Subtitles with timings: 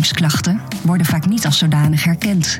[0.00, 2.56] overgangsklachten worden vaak niet als zodanig herkend.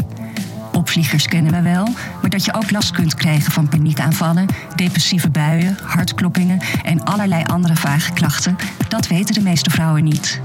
[0.72, 1.88] Opvliegers kennen we wel,
[2.20, 4.46] maar dat je ook last kunt krijgen van paniekaanvallen,
[4.76, 8.56] depressieve buien, hartkloppingen en allerlei andere vage klachten,
[8.88, 10.40] dat weten de meeste vrouwen niet.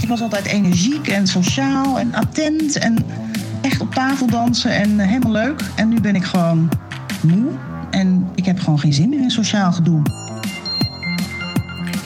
[0.00, 2.96] Ik was altijd energiek en sociaal en attent en
[3.60, 5.60] echt op tafel dansen en helemaal leuk.
[5.74, 6.68] En nu ben ik gewoon
[7.22, 7.50] moe
[7.90, 10.27] en ik heb gewoon geen zin meer in sociaal gedoe.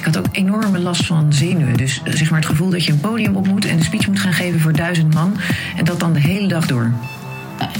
[0.03, 1.77] Ik had ook enorme last van zenuwen.
[1.77, 4.07] Dus eh, zeg maar het gevoel dat je een podium op moet en een speech
[4.07, 5.37] moet gaan geven voor duizend man.
[5.77, 6.93] En dat dan de hele dag door.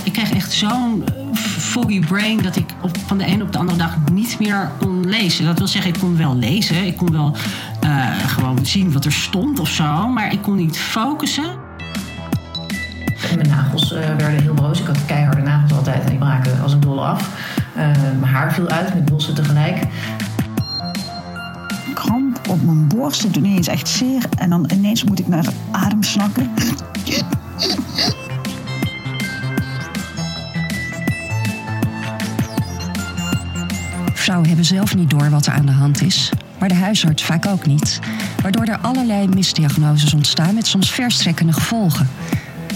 [0.03, 3.59] Ik kreeg echt zo'n eh, foggy brain dat ik op, van de ene op de
[3.59, 5.45] andere dag niet meer kon lezen.
[5.45, 6.87] Dat wil zeggen, ik kon wel lezen.
[6.87, 7.37] Ik kon wel
[7.85, 10.09] uh, gewoon zien wat er stond of zo.
[10.09, 11.51] Maar ik kon niet focussen.
[13.31, 14.81] En mijn nagels uh, werden heel broos.
[14.81, 17.31] Ik had keiharde nagels altijd en die braken als een dolle af.
[17.77, 17.83] Uh,
[18.21, 19.87] mijn haar viel uit met bossen tegelijk
[22.49, 23.23] op mijn borst.
[23.23, 24.23] Het doet ineens echt zeer.
[24.39, 26.51] En dan ineens moet ik naar adem snakken.
[34.15, 37.47] Vrouwen hebben zelf niet door wat er aan de hand is, maar de huisarts vaak
[37.47, 38.01] ook niet.
[38.43, 42.09] Waardoor er allerlei misdiagnoses ontstaan met soms verstrekkende gevolgen.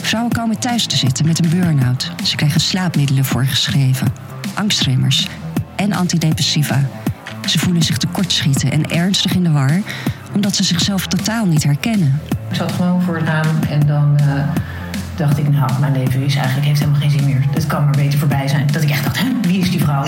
[0.00, 2.12] Vrouwen komen thuis te zitten met een burn-out.
[2.24, 4.12] Ze krijgen slaapmiddelen voorgeschreven,
[4.54, 5.28] angstremmers
[5.76, 6.88] en antidepressiva.
[7.46, 9.80] Ze voelen zich tekortschieten en ernstig in de war,
[10.34, 12.20] omdat ze zichzelf totaal niet herkennen.
[12.50, 14.42] Ik zat gewoon voor het raam en dan uh,
[15.16, 17.44] dacht ik, nou, mijn leven is eigenlijk heeft helemaal geen zin meer.
[17.54, 18.66] Dat kan maar beter voorbij zijn.
[18.72, 20.04] Dat ik echt dacht, hè, wie is die vrouw?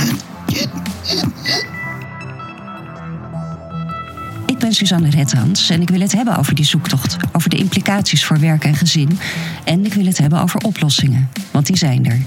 [4.46, 8.24] Ik ben Suzanne Redhans en ik wil het hebben over die zoektocht, over de implicaties
[8.24, 9.18] voor werk en gezin.
[9.64, 12.20] En ik wil het hebben over oplossingen, want die zijn er.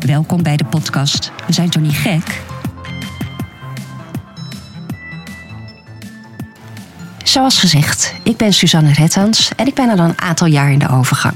[0.00, 1.32] Welkom bij de podcast.
[1.46, 2.42] We zijn toch niet gek?
[7.34, 10.88] Zoals gezegd, ik ben Suzanne Rettans en ik ben al een aantal jaar in de
[10.88, 11.34] overgang.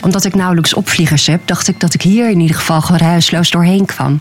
[0.00, 3.86] Omdat ik nauwelijks opvliegers heb, dacht ik dat ik hier in ieder geval geruisloos doorheen
[3.86, 4.20] kwam.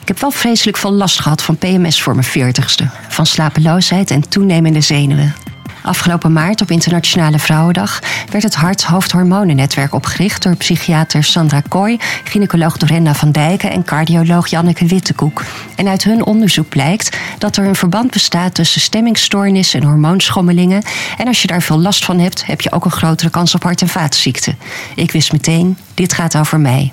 [0.00, 2.88] Ik heb wel vreselijk veel last gehad van PMS voor mijn veertigste.
[3.08, 5.34] Van slapeloosheid en toenemende zenuwen.
[5.82, 7.98] Afgelopen maart op Internationale Vrouwendag
[8.30, 14.86] werd het Hart-Hoofd-Hormonennetwerk opgericht door psychiater Sandra Kooi, gynaecoloog Dorenda van Dijken en cardioloog Janneke
[14.86, 15.42] Wittekoek.
[15.76, 20.82] En uit hun onderzoek blijkt dat er een verband bestaat tussen stemmingstoornissen en hormoonschommelingen.
[21.18, 23.62] En als je daar veel last van hebt, heb je ook een grotere kans op
[23.62, 24.58] hart- en vaatziekten.
[24.94, 26.92] Ik wist meteen, dit gaat over mij.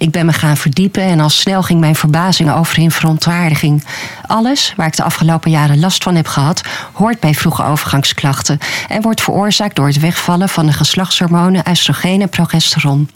[0.00, 3.84] Ik ben me gaan verdiepen en al snel ging mijn verbazing over in verontwaardiging.
[4.26, 6.62] Alles waar ik de afgelopen jaren last van heb gehad,
[6.92, 12.28] hoort bij vroege overgangsklachten en wordt veroorzaakt door het wegvallen van de geslachtshormonen oestrogeen en
[12.28, 13.10] progesteron.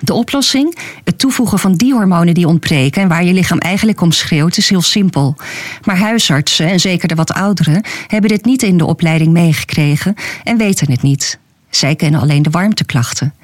[0.00, 0.78] De oplossing?
[1.04, 4.68] Het toevoegen van die hormonen die ontbreken en waar je lichaam eigenlijk om schreeuwt, is
[4.68, 5.36] heel simpel.
[5.84, 10.14] Maar huisartsen, en zeker de wat ouderen, hebben dit niet in de opleiding meegekregen
[10.44, 11.38] en weten het niet.
[11.70, 13.34] Zij kennen alleen de warmteklachten.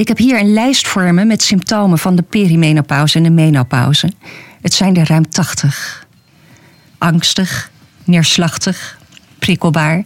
[0.00, 4.12] Ik heb hier een lijst voor me met symptomen van de perimenopauze en de menopauze.
[4.60, 6.06] Het zijn er ruim 80.
[6.98, 7.70] Angstig,
[8.04, 8.98] neerslachtig,
[9.38, 10.04] prikkelbaar,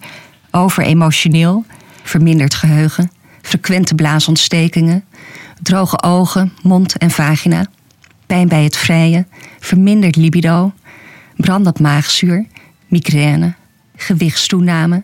[0.51, 1.65] overemotioneel,
[2.03, 3.11] verminderd geheugen,
[3.43, 5.05] frequente blaasontstekingen,
[5.63, 7.67] droge ogen, mond en vagina,
[8.27, 9.29] pijn bij het vrijen,
[9.61, 10.73] verminderd libido,
[11.37, 12.47] brandend maagzuur,
[12.89, 13.55] migraine,
[13.97, 15.03] gewichtstoename,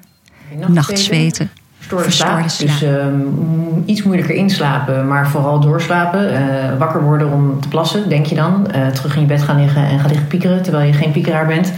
[0.66, 1.50] nachtzweten
[1.98, 2.68] verstoorde slaap.
[2.68, 6.32] Dus um, iets moeilijker inslapen, maar vooral doorslapen.
[6.32, 6.38] Uh,
[6.78, 8.66] wakker worden om te plassen, denk je dan.
[8.76, 11.46] Uh, terug in je bed gaan liggen en gaan liggen piekeren terwijl je geen piekeraar
[11.46, 11.72] bent.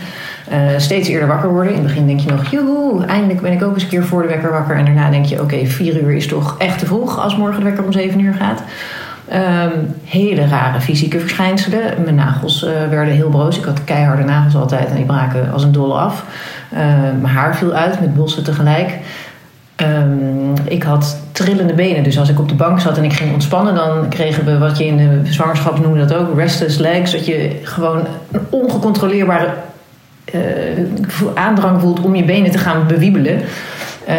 [0.53, 1.73] Uh, steeds eerder wakker worden.
[1.73, 4.23] In het begin denk je nog, joehoe, eindelijk ben ik ook eens een keer voor
[4.23, 4.77] de wekker wakker.
[4.77, 7.59] En daarna denk je, oké, okay, vier uur is toch echt te vroeg als morgen
[7.59, 8.63] de wekker om zeven uur gaat.
[9.33, 11.81] Um, hele rare fysieke verschijnselen.
[12.05, 13.59] Mijn nagels uh, werden heel broos.
[13.59, 16.25] Ik had keiharde nagels altijd en die braken als een dolle af.
[16.73, 16.79] Uh,
[17.21, 18.99] mijn haar viel uit met bossen tegelijk.
[19.83, 22.03] Um, ik had trillende benen.
[22.03, 24.79] Dus als ik op de bank zat en ik ging ontspannen, dan kregen we wat
[24.79, 27.13] je in de zwangerschap noemde dat ook, restless legs.
[27.13, 29.49] Dat je gewoon een ongecontroleerbare
[30.35, 30.41] uh,
[31.35, 33.41] aandrang voelt om je benen te gaan bewiebelen.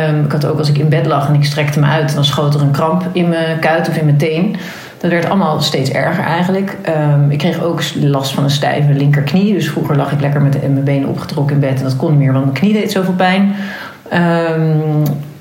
[0.09, 2.25] Um, ik had ook als ik in bed lag en ik strekte me uit, dan
[2.25, 4.55] schoot er een kramp in mijn kuit of in mijn teen.
[4.97, 6.77] Dat werd allemaal steeds erger eigenlijk.
[7.13, 9.53] Um, ik kreeg ook last van een stijve linkerknie.
[9.53, 12.19] Dus vroeger lag ik lekker met mijn benen opgetrokken in bed en dat kon niet
[12.19, 13.55] meer, want mijn knie deed zoveel pijn.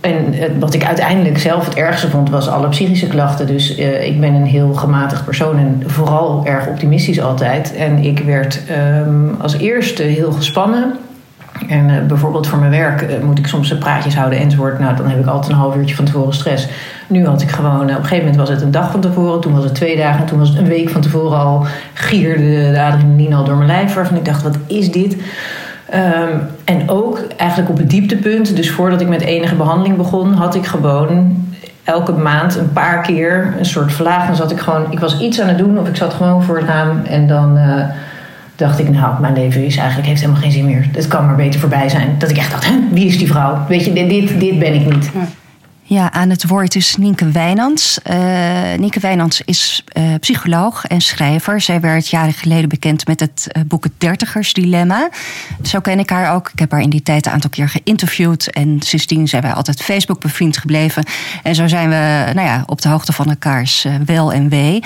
[0.02, 3.46] En wat ik uiteindelijk zelf het ergste vond, was alle psychische klachten.
[3.46, 7.74] Dus uh, ik ben een heel gematigd persoon en vooral erg optimistisch altijd.
[7.76, 8.60] En ik werd
[9.06, 10.92] um, als eerste heel gespannen.
[11.68, 14.78] En uh, bijvoorbeeld voor mijn werk moet ik soms praatjes houden enzovoort.
[14.78, 16.68] Nou, dan heb ik altijd een half uurtje van tevoren stress.
[17.06, 19.40] Nu had ik gewoon, op een gegeven moment was het een dag van tevoren.
[19.40, 20.26] Toen was het twee dagen.
[20.26, 23.94] Toen was het een week van tevoren al gierde de adrenaline al door mijn lijf.
[23.94, 25.16] Waarvan ik dacht, wat is dit?
[25.92, 30.54] Ehm, en ook eigenlijk op het dieptepunt, dus voordat ik met enige behandeling begon, had
[30.54, 31.36] ik gewoon
[31.84, 34.26] elke maand een paar keer een soort vlaag.
[34.26, 36.56] Dan zat ik gewoon, ik was iets aan het doen of ik zat gewoon voor
[36.56, 37.84] het raam en dan uh,
[38.56, 40.88] dacht ik, nou, mijn leven is eigenlijk, heeft helemaal geen zin meer.
[40.92, 42.14] Het kan maar beter voorbij zijn.
[42.18, 43.58] Dat ik echt dacht, wie is die vrouw?
[43.68, 45.10] Weet je, dit, dit, ben ik niet.
[46.10, 47.98] Aan het woord is Nienke Wijnands.
[48.10, 51.60] Uh, Nienke Wijnands is uh, psycholoog en schrijver.
[51.60, 55.08] Zij werd jaren geleden bekend met het uh, boek Het Dertigersdilemma.
[55.62, 56.50] Zo ken ik haar ook.
[56.52, 58.50] Ik heb haar in die tijd een aantal keer geïnterviewd.
[58.50, 61.04] En sindsdien zijn wij altijd Facebook bevriend gebleven.
[61.42, 64.82] En zo zijn we nou ja, op de hoogte van elkaars wel en wee.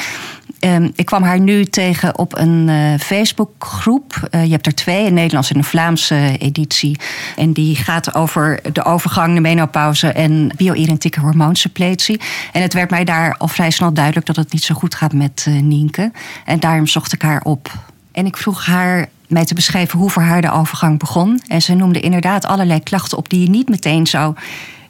[0.67, 4.29] Um, ik kwam haar nu tegen op een uh, Facebookgroep.
[4.31, 6.99] Uh, je hebt er twee, een Nederlandse en een Vlaamse editie.
[7.37, 12.21] En die gaat over de overgang, de menopauze en bio-identieke hormoonsuppletie.
[12.53, 15.13] En het werd mij daar al vrij snel duidelijk dat het niet zo goed gaat
[15.13, 16.13] met uh, Nienke.
[16.45, 17.73] En daarom zocht ik haar op.
[18.13, 21.41] En ik vroeg haar mij te beschrijven hoe voor haar de overgang begon.
[21.47, 24.35] En ze noemde inderdaad allerlei klachten op die je niet meteen zou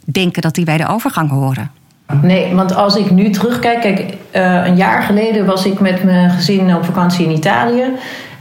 [0.04, 1.70] denken dat die bij de overgang horen.
[2.22, 6.30] Nee, want als ik nu terugkijk, kijk, uh, een jaar geleden was ik met mijn
[6.30, 7.84] gezin op vakantie in Italië.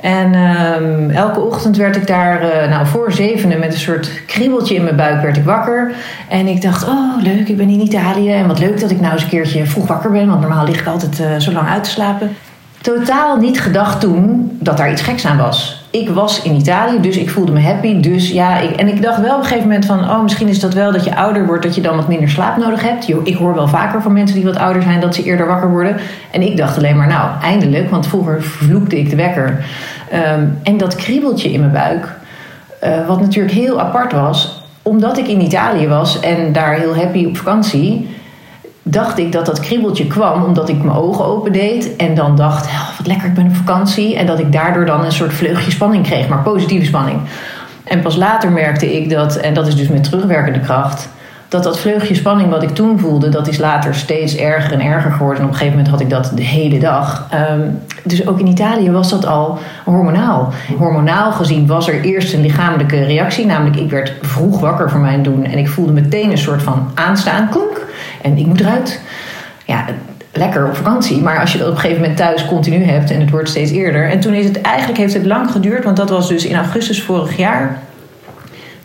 [0.02, 4.76] En uh, elke ochtend werd ik daar, uh, nou voor zevenen, met een soort kriebeltje
[4.76, 5.92] in mijn buik werd ik wakker.
[6.30, 8.32] En ik dacht, oh leuk, ik ben in Italië.
[8.32, 10.80] En wat leuk dat ik nou eens een keertje vroeg wakker ben, want normaal lig
[10.80, 12.36] ik altijd uh, zo lang uit te slapen.
[12.82, 17.18] Totaal niet gedacht toen dat daar iets geks aan was ik was in Italië, dus
[17.18, 18.00] ik voelde me happy.
[18.00, 20.00] Dus ja, ik, en ik dacht wel op een gegeven moment van...
[20.00, 21.64] oh, misschien is dat wel dat je ouder wordt...
[21.64, 23.10] dat je dan wat minder slaap nodig hebt.
[23.24, 25.00] Ik hoor wel vaker van mensen die wat ouder zijn...
[25.00, 25.98] dat ze eerder wakker worden.
[26.32, 27.90] En ik dacht alleen maar, nou, eindelijk...
[27.90, 29.66] want vroeger vloekte ik de wekker.
[30.14, 32.14] Um, en dat kriebeltje in mijn buik...
[32.84, 34.64] Uh, wat natuurlijk heel apart was...
[34.82, 38.10] omdat ik in Italië was en daar heel happy op vakantie
[38.88, 43.08] dacht ik dat dat kriebeltje kwam omdat ik mijn ogen opendeed en dan dacht, wat
[43.08, 44.16] lekker, ik ben op vakantie.
[44.16, 47.20] En dat ik daardoor dan een soort vleugje spanning kreeg, maar positieve spanning.
[47.84, 51.10] En pas later merkte ik dat, en dat is dus met terugwerkende kracht,
[51.48, 55.12] dat dat vleugje spanning wat ik toen voelde, dat is later steeds erger en erger
[55.12, 55.40] geworden.
[55.40, 57.28] En op een gegeven moment had ik dat de hele dag.
[57.52, 60.54] Um, dus ook in Italië was dat al hormonaal.
[60.78, 65.24] Hormonaal gezien was er eerst een lichamelijke reactie, namelijk ik werd vroeg wakker voor mijn
[65.24, 67.50] doen en ik voelde meteen een soort van aanstaan.
[68.26, 69.02] En ik moet eruit.
[69.66, 69.86] Ja,
[70.32, 71.22] lekker op vakantie.
[71.22, 73.72] Maar als je dat op een gegeven moment thuis continu hebt en het wordt steeds
[73.72, 74.10] eerder.
[74.10, 77.04] En toen is het eigenlijk heeft het lang geduurd, want dat was dus in augustus
[77.04, 77.80] vorig jaar.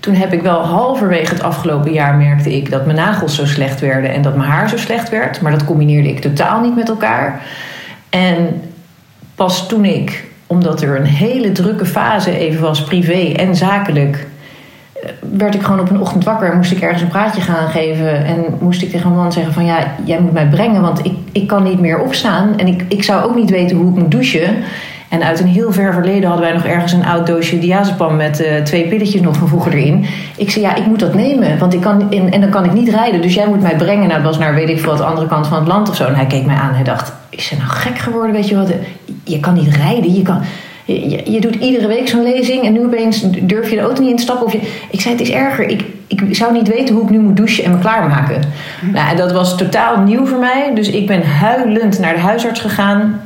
[0.01, 3.81] Toen heb ik wel halverwege het afgelopen jaar merkte ik dat mijn nagels zo slecht
[3.81, 5.41] werden en dat mijn haar zo slecht werd.
[5.41, 7.43] Maar dat combineerde ik totaal niet met elkaar.
[8.11, 8.63] En
[9.35, 14.27] pas toen ik, omdat er een hele drukke fase even was, privé en zakelijk,
[15.20, 18.25] werd ik gewoon op een ochtend wakker en moest ik ergens een praatje gaan geven.
[18.25, 21.12] En moest ik tegen een man zeggen van ja, jij moet mij brengen, want ik,
[21.32, 22.58] ik kan niet meer opstaan.
[22.58, 24.56] En ik, ik zou ook niet weten hoe ik moet douchen.
[25.08, 28.41] En uit een heel ver verleden hadden wij nog ergens een oud doosje diazepam met
[28.41, 30.06] uh, twee pilletjes nog van vroeger erin.
[30.37, 32.73] Ik zei, ja, ik moet dat nemen, want ik kan, en, en dan kan ik
[32.73, 33.23] niet rijden.
[33.23, 34.08] Dus jij moet mij brengen.
[34.08, 36.06] Nou, dat was naar weet ik veel, de andere kant van het land of zo.
[36.06, 38.56] En hij keek mij aan en hij dacht, is ze nou gek geworden, weet je
[38.56, 38.73] wat?
[39.25, 40.41] Je kan niet rijden, je kan...
[40.85, 44.11] Je, je, doet iedere week zo'n lezing en nu opeens durf je de auto niet
[44.11, 44.47] in te stappen.
[44.47, 44.61] Of je,
[44.91, 45.69] ik zei, het is erger.
[45.69, 48.43] Ik, ik zou niet weten hoe ik nu moet douchen en me klaarmaken.
[48.93, 50.71] Nou, en dat was totaal nieuw voor mij.
[50.75, 53.20] Dus ik ben huilend naar de huisarts gegaan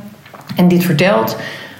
[0.55, 1.37] en dit verteld.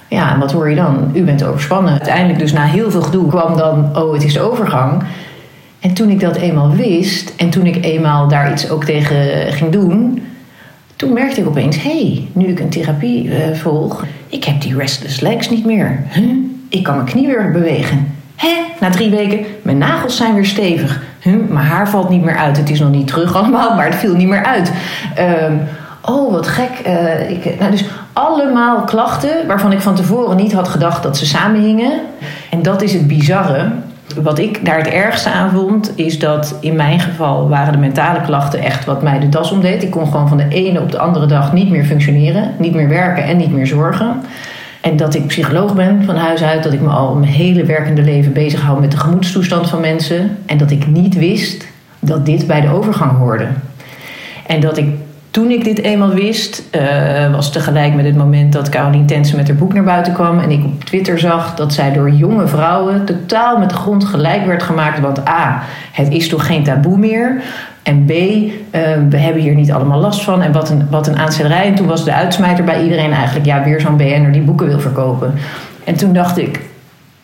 [0.08, 1.10] Ja, en wat hoor je dan?
[1.14, 1.92] U bent overspannen.
[1.92, 5.02] Uiteindelijk dus na heel veel gedoe kwam dan, oh, het is de overgang.
[5.80, 9.72] En toen ik dat eenmaal wist en toen ik eenmaal daar iets ook tegen ging
[9.72, 10.22] doen...
[10.96, 14.04] toen merkte ik opeens, hé, hey, nu ik een therapie uh, volg...
[14.26, 16.02] ik heb die restless legs niet meer.
[16.08, 16.30] Huh?
[16.68, 18.14] Ik kan mijn knie weer bewegen.
[18.36, 18.54] Hè?
[18.80, 21.02] Na drie weken, mijn nagels zijn weer stevig.
[21.20, 21.34] Huh?
[21.48, 22.56] Mijn haar valt niet meer uit.
[22.56, 24.72] Het is nog niet terug allemaal, maar het viel niet meer uit.
[25.18, 25.60] Um,
[26.02, 26.70] oh, wat gek.
[26.86, 31.26] Uh, ik, nou, dus allemaal klachten waarvan ik van tevoren niet had gedacht dat ze
[31.26, 32.00] samenhingen.
[32.50, 33.72] En dat is het bizarre.
[34.14, 38.20] Wat ik daar het ergste aan vond, is dat in mijn geval waren de mentale
[38.20, 39.82] klachten echt wat mij de das omdeed.
[39.82, 42.88] Ik kon gewoon van de ene op de andere dag niet meer functioneren, niet meer
[42.88, 44.22] werken en niet meer zorgen.
[44.80, 48.02] En dat ik psycholoog ben van huis uit, dat ik me al mijn hele werkende
[48.02, 50.36] leven bezig hou met de gemoedstoestand van mensen.
[50.46, 51.66] En dat ik niet wist
[52.00, 53.46] dat dit bij de overgang hoorde.
[54.46, 54.86] En dat ik
[55.36, 59.48] toen ik dit eenmaal wist, uh, was tegelijk met het moment dat Caroline Tensen met
[59.48, 60.38] haar boek naar buiten kwam.
[60.38, 64.46] En ik op Twitter zag dat zij door jonge vrouwen totaal met de grond gelijk
[64.46, 65.00] werd gemaakt.
[65.00, 65.62] Want A,
[65.92, 67.42] het is toch geen taboe meer.
[67.82, 68.50] En B, uh,
[69.10, 70.42] we hebben hier niet allemaal last van.
[70.42, 71.16] En wat een, wat een.
[71.16, 74.80] En toen was de uitsmijter bij iedereen eigenlijk, ja, weer zo'n BN'er die boeken wil
[74.80, 75.34] verkopen.
[75.84, 76.60] En toen dacht ik,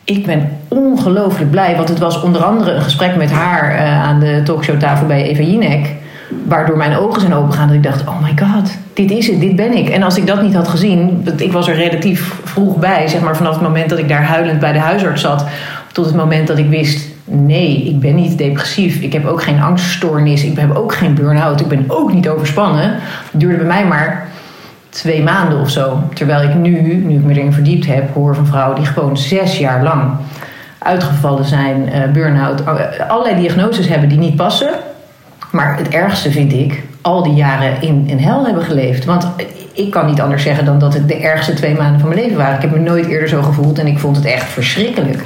[0.04, 1.76] ik ben ongelooflijk blij.
[1.76, 5.42] Want het was onder andere een gesprek met haar uh, aan de talkshowtafel bij Eva
[5.42, 6.00] Jinek
[6.44, 7.66] waardoor mijn ogen zijn opengegaan.
[7.66, 9.88] Dat ik dacht, oh my god, dit is het, dit ben ik.
[9.88, 13.36] En als ik dat niet had gezien, ik was er relatief vroeg bij, zeg maar
[13.36, 15.46] vanaf het moment dat ik daar huilend bij de huisarts zat,
[15.92, 19.00] Tot het moment dat ik wist, nee, ik ben niet depressief.
[19.00, 20.44] Ik heb ook geen angststoornis.
[20.44, 21.60] Ik heb ook geen burn-out.
[21.60, 22.90] Ik ben ook niet overspannen.
[23.30, 24.28] Het duurde bij mij maar
[24.88, 26.02] twee maanden of zo.
[26.14, 29.58] Terwijl ik nu, nu ik me erin verdiept heb, hoor van vrouwen die gewoon zes
[29.58, 30.10] jaar lang
[30.78, 32.62] uitgevallen zijn, uh, burn-out,
[33.08, 34.70] allerlei diagnoses hebben die niet passen.
[35.52, 39.04] Maar het ergste vind ik, al die jaren in, in hel hebben geleefd.
[39.04, 39.26] Want
[39.72, 42.36] ik kan niet anders zeggen dan dat het de ergste twee maanden van mijn leven
[42.36, 42.54] waren.
[42.54, 45.18] Ik heb me nooit eerder zo gevoeld en ik vond het echt verschrikkelijk.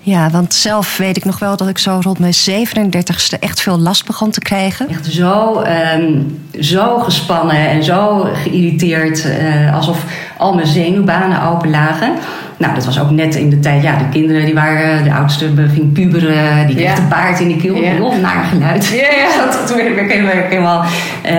[0.00, 3.78] Ja, want zelf weet ik nog wel dat ik zo rond mijn 37ste echt veel
[3.78, 4.88] last begon te krijgen.
[4.88, 5.62] Echt zo,
[5.96, 10.04] um, zo gespannen en zo geïrriteerd, uh, alsof
[10.38, 12.12] al mijn zenuwbanen open lagen.
[12.56, 15.50] Nou, dat was ook net in de tijd, ja, de kinderen die waren, de oudste
[15.74, 17.02] ging puberen, die kreeg ja.
[17.02, 17.90] een paard in de keel, ja.
[17.90, 18.86] heel naar geluid.
[18.86, 19.36] Ja, ja.
[19.44, 20.82] dat, toen werd ik helemaal,
[21.24, 21.32] uh,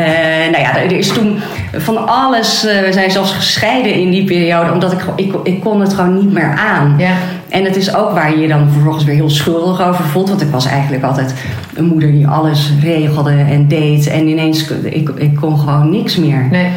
[0.51, 1.39] nou ja, er is toen
[1.73, 5.81] van alles, uh, we zijn zelfs gescheiden in die periode, omdat ik, ik, ik kon
[5.81, 6.95] het gewoon niet meer aan.
[6.97, 7.11] Ja.
[7.49, 10.29] En het is ook waar je je dan vervolgens weer heel schuldig over voelt.
[10.29, 11.33] Want ik was eigenlijk altijd
[11.75, 14.07] een moeder die alles regelde en deed.
[14.07, 16.47] En ineens, ik, ik kon gewoon niks meer.
[16.51, 16.67] Nee.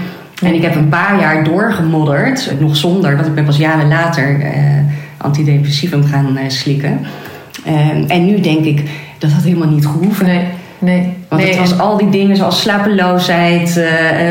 [0.43, 4.41] En ik heb een paar jaar doorgemodderd, nog zonder, want ik ben pas jaren later
[4.41, 4.51] uh,
[5.17, 7.01] antidepressivum gaan uh, slikken.
[7.67, 10.27] Uh, en nu denk ik dat dat helemaal niet gehoeven.
[10.27, 10.47] Nee,
[10.79, 11.17] nee.
[11.33, 13.77] Want nee, het was al die dingen zoals slapeloosheid.
[13.77, 13.87] Uh,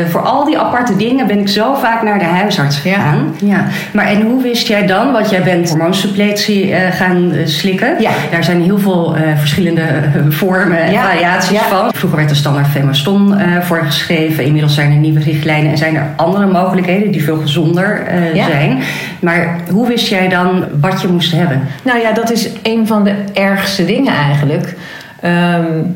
[0.08, 3.34] voor al die aparte dingen ben ik zo vaak naar de huisarts gegaan.
[3.40, 3.46] Ja.
[3.46, 3.66] ja.
[3.92, 7.94] Maar en hoe wist jij dan, want jij bent hormoonsuppletie uh, gaan slikken.
[8.00, 8.10] Ja.
[8.30, 9.82] Daar zijn heel veel verschillende
[10.28, 11.02] vormen en ja.
[11.02, 11.92] variaties van.
[11.94, 14.44] Vroeger werd de standaard Femaston voorgeschreven.
[14.44, 18.02] Inmiddels zijn er nieuwe richtlijnen en zijn er andere mogelijkheden die veel gezonder
[18.34, 18.78] zijn.
[19.20, 21.60] Maar hoe wist jij dan wat je moest hebben?
[21.82, 24.76] Nou ja, dat is een van de ergste dingen eigenlijk.
[25.24, 25.94] Um,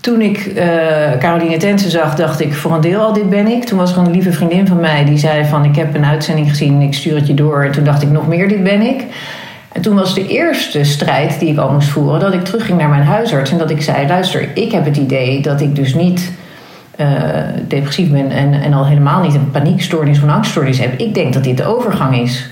[0.00, 0.64] toen ik uh,
[1.18, 3.64] Caroline Tensen zag, dacht ik voor een deel al dit ben ik.
[3.64, 6.48] Toen was er een lieve vriendin van mij die zei van ik heb een uitzending
[6.48, 7.64] gezien, ik stuur het je door.
[7.64, 9.04] En toen dacht ik nog meer dit ben ik.
[9.72, 12.88] En toen was de eerste strijd die ik al moest voeren dat ik terugging naar
[12.88, 16.32] mijn huisarts en dat ik zei luister, ik heb het idee dat ik dus niet
[17.00, 17.06] uh,
[17.68, 20.98] depressief ben en, en al helemaal niet een paniekstoornis of een angststoornis heb.
[20.98, 22.48] Ik denk dat dit de overgang is.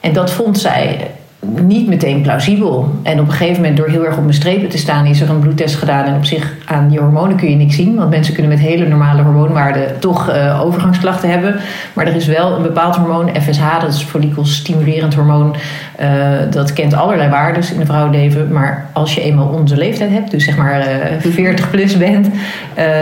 [0.00, 2.90] En dat vond zij niet meteen plausibel.
[3.02, 5.30] En op een gegeven moment, door heel erg op mijn strepen te staan, is er
[5.30, 6.04] een bloedtest gedaan.
[6.04, 8.88] En op zich aan je hormonen kun je niks zien, want mensen kunnen met hele
[8.88, 11.56] normale hormoonwaarden toch uh, overgangsklachten hebben.
[11.92, 15.56] Maar er is wel een bepaald hormoon, FSH, dat is follikelstimulerend hormoon.
[16.00, 16.08] Uh,
[16.50, 18.52] dat kent allerlei waarden in de vrouwenleven.
[18.52, 22.28] Maar als je eenmaal onze leeftijd hebt, dus zeg maar uh, 40 plus bent,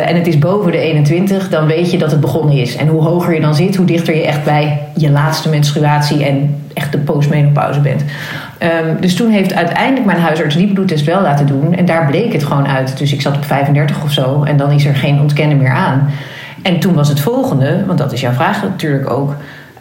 [0.06, 2.76] en het is boven de 21, dan weet je dat het begonnen is.
[2.76, 6.64] En hoe hoger je dan zit, hoe dichter je echt bij je laatste menstruatie en
[6.76, 8.04] echt de postmenopauze bent.
[8.62, 11.74] Um, dus toen heeft uiteindelijk mijn huisarts die bloedtest wel laten doen.
[11.74, 12.98] En daar bleek het gewoon uit.
[12.98, 14.42] Dus ik zat op 35 of zo.
[14.42, 16.10] En dan is er geen ontkennen meer aan.
[16.62, 19.34] En toen was het volgende, want dat is jouw vraag natuurlijk ook.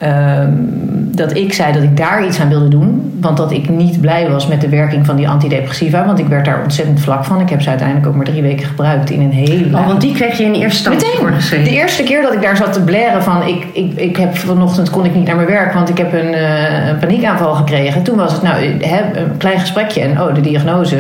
[0.04, 3.18] Um, dat ik zei dat ik daar iets aan wilde doen.
[3.22, 6.06] Want dat ik niet blij was met de werking van die antidepressiva.
[6.06, 7.42] Want ik werd daar ontzettend vlak van.
[7.42, 9.78] Ik heb ze uiteindelijk ook maar drie weken gebruikt in een hele.
[9.78, 11.66] Oh, want die kreeg je in eerste instantie voorgeschreven?
[11.66, 13.48] De eerste keer dat ik daar zat te blaren van...
[13.48, 16.34] Ik, ik, ik heb vanochtend kon ik niet naar mijn werk, want ik heb een,
[16.34, 18.04] uh, een paniekaanval gekregen.
[18.04, 21.00] Toen was het nou een klein gesprekje en oh, de diagnose.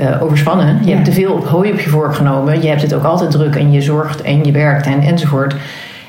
[0.00, 0.78] Uh, overspannen.
[0.80, 0.94] Je ja.
[0.94, 2.62] hebt te veel hooi op je vork genomen.
[2.62, 5.54] Je hebt het ook altijd druk en je zorgt en je werkt en, enzovoort.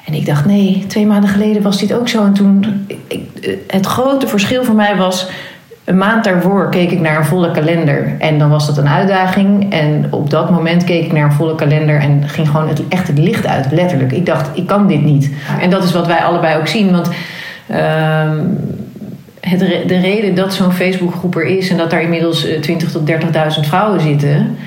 [0.06, 2.26] En ik dacht, nee, twee maanden geleden was dit ook zo.
[2.26, 3.22] En toen, ik,
[3.68, 5.30] het grote verschil voor mij was...
[5.84, 8.16] Een maand daarvoor keek ik naar een volle kalender.
[8.20, 9.72] En dan was dat een uitdaging.
[9.72, 12.00] En op dat moment keek ik naar een volle kalender...
[12.00, 14.12] en ging gewoon het, echt het licht uit, letterlijk.
[14.12, 15.32] Ik dacht, ik kan dit niet.
[15.60, 16.92] En dat is wat wij allebei ook zien.
[16.92, 17.10] Want...
[17.72, 18.32] Uh,
[19.40, 21.70] het, de reden dat zo'n Facebookgroep er is...
[21.70, 22.60] en dat daar inmiddels 20.000
[22.92, 23.18] tot 30.000
[23.62, 24.58] vrouwen zitten...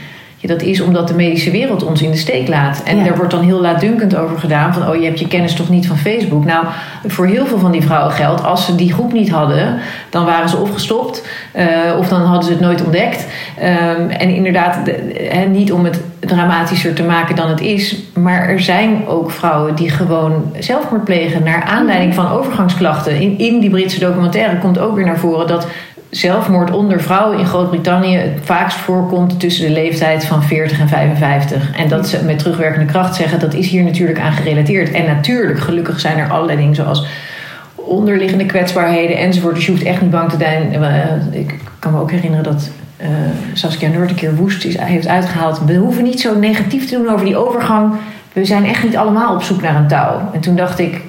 [0.47, 2.83] Dat is omdat de medische wereld ons in de steek laat.
[2.85, 3.05] En ja.
[3.05, 4.75] daar wordt dan heel laatdunkend over gedaan.
[4.75, 6.45] Van, oh, je hebt je kennis toch niet van Facebook?
[6.45, 6.65] Nou,
[7.07, 8.45] voor heel veel van die vrouwen geldt...
[8.45, 9.79] als ze die groep niet hadden,
[10.11, 11.27] dan waren ze of gestopt...
[11.57, 13.27] Uh, of dan hadden ze het nooit ontdekt.
[13.59, 17.97] Um, en inderdaad, de, he, niet om het dramatischer te maken dan het is...
[18.15, 21.43] maar er zijn ook vrouwen die gewoon zelfmoord plegen...
[21.43, 23.21] naar aanleiding van overgangsklachten.
[23.21, 25.47] In, in die Britse documentaire komt ook weer naar voren...
[25.47, 25.67] dat
[26.19, 31.77] zelfmoord onder vrouwen in Groot-Brittannië het vaakst voorkomt tussen de leeftijd van 40 en 55.
[31.77, 34.91] En dat ze met terugwerkende kracht zeggen, dat is hier natuurlijk aan gerelateerd.
[34.91, 37.07] En natuurlijk, gelukkig zijn er allerlei dingen zoals
[37.75, 39.55] onderliggende kwetsbaarheden enzovoort.
[39.55, 40.83] Dus je hoeft echt niet bang te zijn.
[41.33, 42.71] Ik kan me ook herinneren dat
[43.01, 43.07] uh,
[43.53, 45.61] Saskia Noord een keer woest is, heeft uitgehaald.
[45.65, 47.95] We hoeven niet zo negatief te doen over die overgang.
[48.33, 50.31] We zijn echt niet allemaal op zoek naar een touw.
[50.33, 51.01] En toen dacht ik,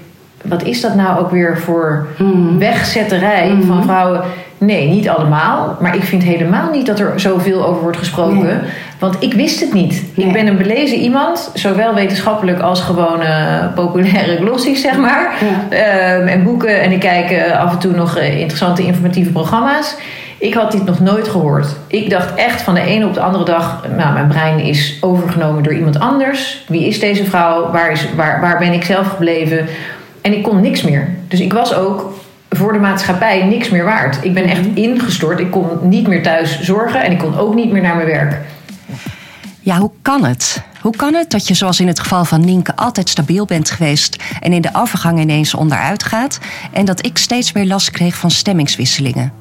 [0.44, 2.60] wat is dat nou ook weer voor mm.
[2.60, 3.64] wegzetterij mm.
[3.64, 4.22] van vrouwen
[4.58, 5.78] Nee, niet allemaal.
[5.80, 8.62] Maar ik vind helemaal niet dat er zoveel over wordt gesproken.
[9.00, 10.04] Want ik wist het niet.
[10.14, 15.34] Ik ben een belezen iemand, zowel wetenschappelijk als gewoon uh, populaire glossies, zeg maar.
[15.70, 16.82] Ehm, en boeken.
[16.82, 19.96] En ik kijk uh, af en toe nog uh, interessante informatieve programma's.
[20.40, 21.68] Ik had dit nog nooit gehoord.
[21.88, 23.84] Ik dacht echt van de ene op de andere dag...
[23.98, 26.64] nou, mijn brein is overgenomen door iemand anders.
[26.68, 27.72] Wie is deze vrouw?
[27.72, 29.68] Waar, is, waar, waar ben ik zelf gebleven?
[30.22, 31.10] En ik kon niks meer.
[31.28, 32.14] Dus ik was ook
[32.50, 34.18] voor de maatschappij niks meer waard.
[34.22, 35.40] Ik ben echt ingestort.
[35.40, 38.38] Ik kon niet meer thuis zorgen en ik kon ook niet meer naar mijn werk.
[39.60, 40.64] Ja, hoe kan het?
[40.82, 44.24] Hoe kan het dat je, zoals in het geval van Nienke, altijd stabiel bent geweest
[44.40, 46.40] en in de overgang ineens onderuit gaat
[46.72, 49.34] en dat ik steeds meer last kreeg van stemmingswisselingen?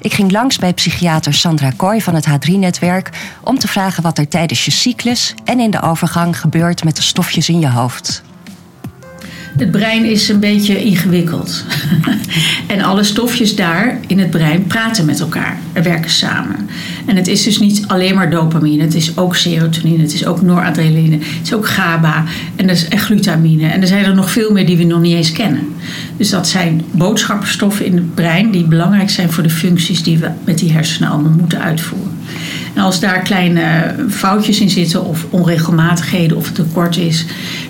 [0.00, 3.10] Ik ging langs bij psychiater Sandra Kooi van het H3-netwerk
[3.44, 7.02] om te vragen wat er tijdens je cyclus en in de overgang gebeurt met de
[7.02, 8.22] stofjes in je hoofd.
[9.58, 11.64] Het brein is een beetje ingewikkeld.
[12.66, 16.68] en alle stofjes daar in het brein praten met elkaar en werken samen.
[17.06, 20.42] En het is dus niet alleen maar dopamine, het is ook serotonine, het is ook
[20.42, 22.24] noradrenaline, het is ook GABA
[22.56, 23.66] en, glutamine.
[23.66, 25.68] En er zijn er nog veel meer die we nog niet eens kennen.
[26.16, 30.30] Dus dat zijn boodschappenstoffen in het brein die belangrijk zijn voor de functies die we
[30.44, 32.18] met die hersenen allemaal moeten uitvoeren.
[32.74, 37.24] En als daar kleine foutjes in zitten of onregelmatigheden of tekort is,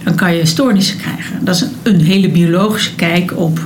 [0.04, 1.44] dan kan je stoornissen krijgen.
[1.44, 3.60] Dat is een hele biologische kijk op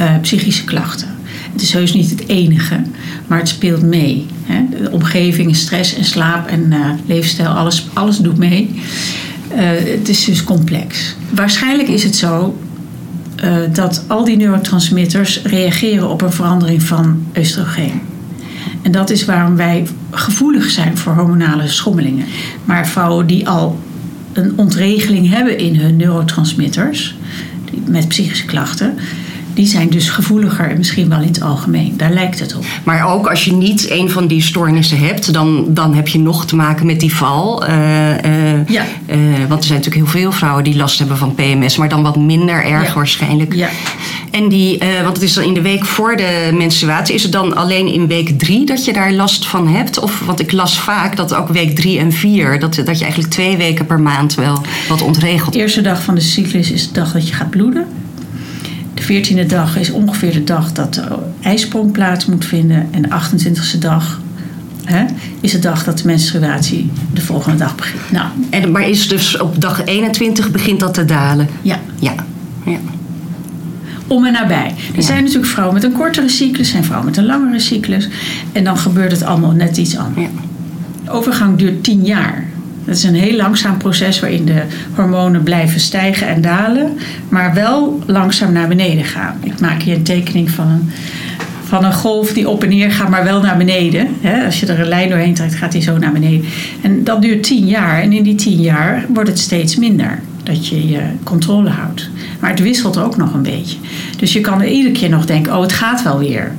[0.00, 1.08] uh, psychische klachten.
[1.52, 2.82] Het is heus niet het enige,
[3.26, 4.26] maar het speelt mee.
[4.42, 4.82] Hè?
[4.82, 8.80] De omgeving, stress en slaap en uh, leefstijl, alles, alles doet mee.
[9.52, 11.14] Uh, het is dus complex.
[11.30, 12.58] Waarschijnlijk is het zo
[13.72, 18.00] dat al die neurotransmitters reageren op een verandering van oestrogeen.
[18.82, 22.26] En dat is waarom wij gevoelig zijn voor hormonale schommelingen.
[22.64, 23.78] Maar vrouwen die al
[24.32, 27.14] een ontregeling hebben in hun neurotransmitters,
[27.84, 28.98] met psychische klachten,
[29.54, 31.94] die zijn dus gevoeliger en misschien wel in het algemeen.
[31.96, 32.64] Daar lijkt het op.
[32.84, 36.46] Maar ook als je niet een van die stoornissen hebt, dan, dan heb je nog
[36.46, 37.68] te maken met die val.
[37.68, 38.84] Uh, uh, ja.
[39.06, 39.16] Uh,
[39.48, 42.16] want er zijn natuurlijk heel veel vrouwen die last hebben van PMS, maar dan wat
[42.16, 42.94] minder erg ja.
[42.94, 43.54] waarschijnlijk.
[43.54, 43.68] Ja.
[44.30, 47.56] En die, want het is dan in de week voor de menstruatie, is het dan
[47.56, 49.98] alleen in week drie dat je daar last van hebt?
[49.98, 53.32] Of, want ik las vaak dat ook week drie en vier, dat, dat je eigenlijk
[53.32, 55.52] twee weken per maand wel wat ontregelt.
[55.52, 57.86] De eerste dag van de cyclus is de dag dat je gaat bloeden.
[59.02, 61.02] De veertiende dag is ongeveer de dag dat de
[61.40, 62.88] ijsprong plaats moet vinden.
[62.90, 64.20] En de 28e dag
[64.84, 65.04] hè,
[65.40, 68.10] is de dag dat de menstruatie de volgende dag begint.
[68.10, 71.48] Nou, en, maar is dus op dag 21 begint dat te dalen?
[71.62, 71.78] Ja.
[72.00, 72.14] ja.
[72.64, 72.78] ja.
[74.06, 74.66] Om en nabij.
[74.66, 75.02] Er ja.
[75.02, 78.08] zijn natuurlijk vrouwen met een kortere cyclus en vrouwen met een langere cyclus.
[78.52, 80.26] En dan gebeurt het allemaal net iets anders.
[80.26, 80.42] Ja.
[81.04, 82.51] De overgang duurt 10 jaar.
[82.84, 84.62] Dat is een heel langzaam proces waarin de
[84.94, 89.36] hormonen blijven stijgen en dalen, maar wel langzaam naar beneden gaan.
[89.40, 90.90] Ik maak hier een tekening van een,
[91.64, 94.08] van een golf die op en neer gaat, maar wel naar beneden.
[94.44, 96.44] Als je er een lijn doorheen trekt, gaat die zo naar beneden.
[96.80, 98.02] En dat duurt tien jaar.
[98.02, 102.10] En in die tien jaar wordt het steeds minder dat je je controle houdt.
[102.40, 103.76] Maar het wisselt ook nog een beetje.
[104.16, 106.52] Dus je kan er iedere keer nog denken: oh, het gaat wel weer.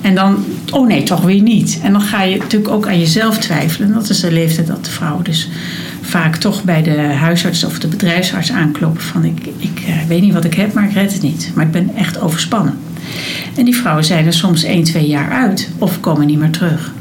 [0.00, 1.80] En dan, oh nee, toch weer niet.
[1.82, 3.88] En dan ga je natuurlijk ook aan jezelf twijfelen.
[3.88, 5.48] En dat is de leeftijd dat de vrouw dus
[6.02, 10.34] vaak toch bij de huisarts of de bedrijfsarts aankloppen: van ik, ik uh, weet niet
[10.34, 11.50] wat ik heb, maar ik red het niet.
[11.54, 12.78] Maar ik ben echt overspannen.
[13.56, 16.92] En die vrouwen zijn er soms 1, 2 jaar uit of komen niet meer terug.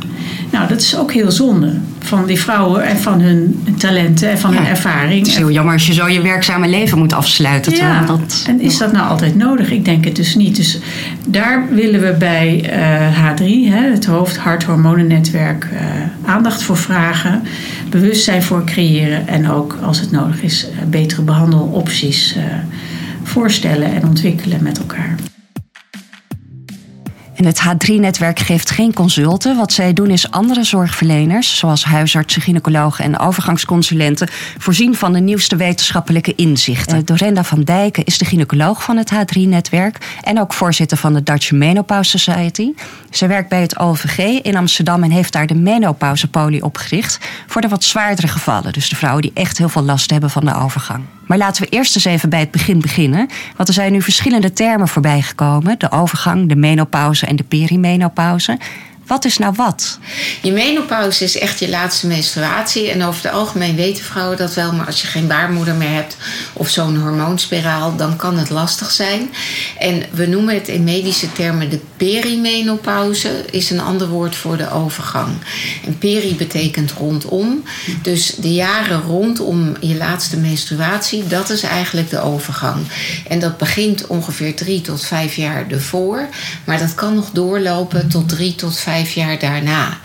[0.52, 1.74] Nou, dat is ook heel zonde
[2.08, 5.20] van die vrouwen en van hun talenten en van ja, hun ervaring.
[5.20, 7.76] Het is heel jammer als je zo je werkzame leven moet afsluiten.
[7.76, 8.44] Ja, dat...
[8.48, 9.72] en is dat nou altijd nodig?
[9.72, 10.56] Ik denk het dus niet.
[10.56, 10.80] Dus
[11.28, 13.44] daar willen we bij uh, H3,
[13.74, 15.80] hè, het hoofd hart-hormonennetwerk, uh,
[16.30, 17.42] aandacht voor vragen.
[17.90, 22.36] Bewustzijn voor creëren en ook als het nodig is uh, betere behandelopties
[23.24, 25.16] voorstellen en ontwikkelen met elkaar.
[27.38, 29.58] En het H3-netwerk geeft geen consulten.
[29.58, 35.56] Wat zij doen is andere zorgverleners, zoals huisartsen, gynaecologen en overgangsconsulenten, voorzien van de nieuwste
[35.56, 37.06] wetenschappelijke inzichten.
[37.06, 41.52] Dorenda van Dijken is de gynaecoloog van het H3-netwerk en ook voorzitter van de Dutch
[41.52, 42.74] Menopause Society.
[43.10, 47.68] Zij werkt bij het OVG in Amsterdam en heeft daar de menopauzepolie opgericht voor de
[47.68, 48.74] wat zwaardere gevallen.
[48.74, 51.04] Dus de vrouwen die echt heel veel last hebben van de overgang.
[51.28, 53.30] Maar laten we eerst eens even bij het begin beginnen.
[53.56, 58.58] Want er zijn nu verschillende termen voorbij gekomen: de overgang, de menopauze en de perimenopauze.
[59.08, 60.00] Wat is nou wat?
[60.42, 62.90] Je menopauze is echt je laatste menstruatie.
[62.90, 64.74] En over het algemeen weten vrouwen dat wel.
[64.74, 66.18] Maar als je geen baarmoeder meer hebt
[66.54, 69.30] of zo'n hormoonspiraal, dan kan het lastig zijn.
[69.78, 74.72] En we noemen het in medische termen de Perimenopauze is een ander woord voor de
[74.72, 75.38] overgang.
[75.86, 77.64] En peri betekent rondom.
[78.02, 82.86] Dus de jaren rondom je laatste menstruatie, dat is eigenlijk de overgang.
[83.28, 86.28] En dat begint ongeveer drie tot vijf jaar ervoor.
[86.64, 90.00] Maar dat kan nog doorlopen tot drie tot vijf jaar daarna.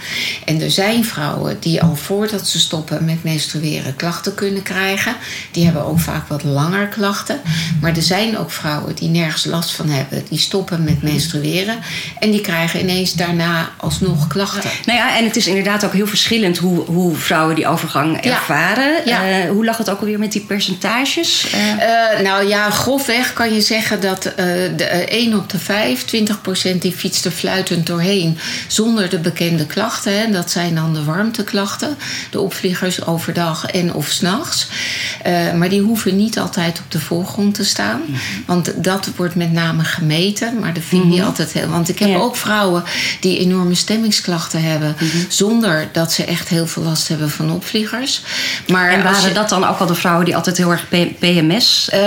[0.45, 5.17] En er zijn vrouwen die al voordat ze stoppen met menstrueren klachten kunnen krijgen.
[5.51, 7.41] Die hebben ook vaak wat langer klachten.
[7.81, 10.23] Maar er zijn ook vrouwen die nergens last van hebben.
[10.29, 11.79] Die stoppen met menstrueren.
[12.19, 14.71] En die krijgen ineens daarna alsnog klachten.
[14.85, 18.93] Nou ja, en het is inderdaad ook heel verschillend hoe, hoe vrouwen die overgang ervaren.
[19.05, 19.29] Ja.
[19.29, 21.47] Eh, hoe lag het ook alweer met die percentages?
[21.53, 26.05] Eh, Eh, nou ja, grofweg kan je zeggen dat de, eh, 1 op de 5,
[26.05, 30.19] 20% die fietst er fluitend doorheen zonder de bekende klachten.
[30.19, 30.31] Hè.
[30.31, 31.97] Dat zijn dan de warmteklachten,
[32.31, 34.67] de opvliegers overdag en of s'nachts.
[35.57, 38.01] Maar die hoeven niet altijd op de voorgrond te staan.
[38.47, 41.69] Want dat wordt met name gemeten, maar dat vind ik niet altijd heel.
[41.73, 42.17] Want ik heb Ja.
[42.19, 42.85] ook vrouwen
[43.21, 44.97] die enorme stemmingsklachten hebben,
[45.29, 48.23] zonder dat ze echt heel veel last hebben van opvliegers.
[48.67, 51.89] Maar en waren je- dat dan ook al de vrouwen die altijd heel erg PMS?
[51.91, 52.01] eh,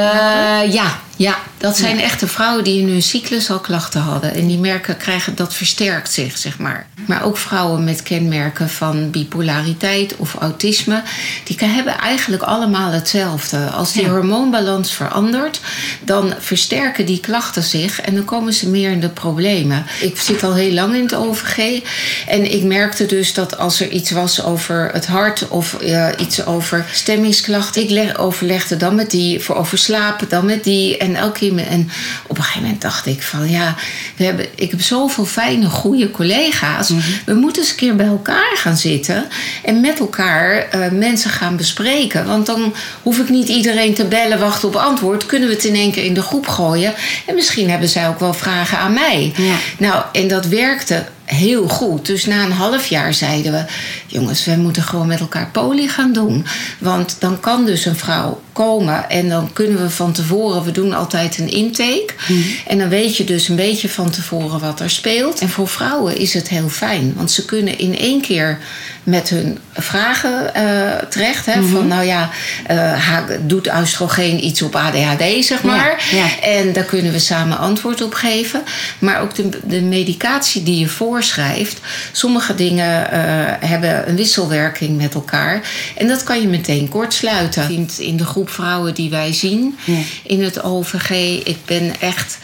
[0.74, 4.34] ja, ja, dat zijn echte vrouwen die in hun cyclus al klachten hadden.
[4.34, 6.88] En die merken krijgen dat versterkt zich, zeg maar.
[7.08, 11.02] Maar ook vrouwen met kenmerken van bipolariteit of autisme,
[11.44, 13.58] die hebben eigenlijk allemaal hetzelfde.
[13.58, 14.10] Als die Ja.
[14.10, 15.60] hormoonbalans verandert,
[16.04, 19.86] dan versterken die klachten zich en dan komen ze meer in de problemen.
[20.02, 21.82] Ik zit al heel lang in het OVG
[22.28, 26.46] en ik merkte dus dat als er iets was over het hart of eh, iets
[26.46, 31.16] over stemmingsklachten, ik leg, overlegde dan met die, voor over slapen, dan met die en
[31.16, 31.54] elke keer.
[31.54, 31.90] met- En
[32.28, 33.76] op een gegeven moment dacht ik van ja,
[34.16, 36.92] we hebben, ik heb zoveel fijne, goede collega's.
[37.26, 39.26] We moeten eens een keer bij elkaar gaan zitten
[39.64, 42.26] en met elkaar eh, mensen gaan bespreken.
[42.26, 45.26] Want dan hoef ik niet iedereen te bellen, wachten op antwoord.
[45.26, 46.94] Kunnen we het in één keer in de groep gooien.
[47.26, 49.34] En misschien hebben zij ook wel vragen aan mij.
[49.38, 49.56] Ja.
[49.78, 52.06] Nou, en dat werkte heel goed.
[52.06, 53.64] Dus na een half jaar zeiden we:
[54.08, 56.46] jongens, we moeten gewoon met elkaar poli gaan doen.
[56.80, 60.94] Want dan kan dus een vrouw komen en dan kunnen we van tevoren, we doen
[60.94, 62.14] altijd een intake.
[62.68, 65.40] En dan weet je dus een beetje van tevoren wat er speelt.
[65.40, 68.58] En voor vrouwen is het heel fijn, want ze kunnen in één keer
[69.06, 71.46] met hun vragen eh, terecht.
[71.46, 72.30] Hè, Van nou ja,
[72.68, 76.08] eh, doet oestrogeen iets op ADHD, zeg maar.
[76.12, 76.42] ja.
[76.42, 78.64] En daar kunnen we samen antwoord op geven.
[79.00, 81.80] Maar ook de, de medicatie die je voorschrijft.
[82.12, 83.20] Sommige dingen eh,
[83.70, 85.62] hebben een wisselwerking met elkaar.
[85.98, 87.88] En dat kan je meteen kortsluiten.
[87.98, 89.98] In de groep vrouwen die wij zien Ja.
[90.24, 91.10] in het OVG.
[91.46, 92.38] Ik ben echt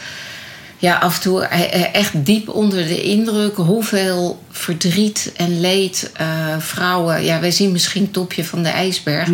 [0.78, 6.26] ja, af en toe eh, echt diep onder de indruk hoeveel verdriet en leed eh,
[6.58, 7.24] vrouwen.
[7.24, 9.28] Ja, wij zien misschien het topje van de ijsberg,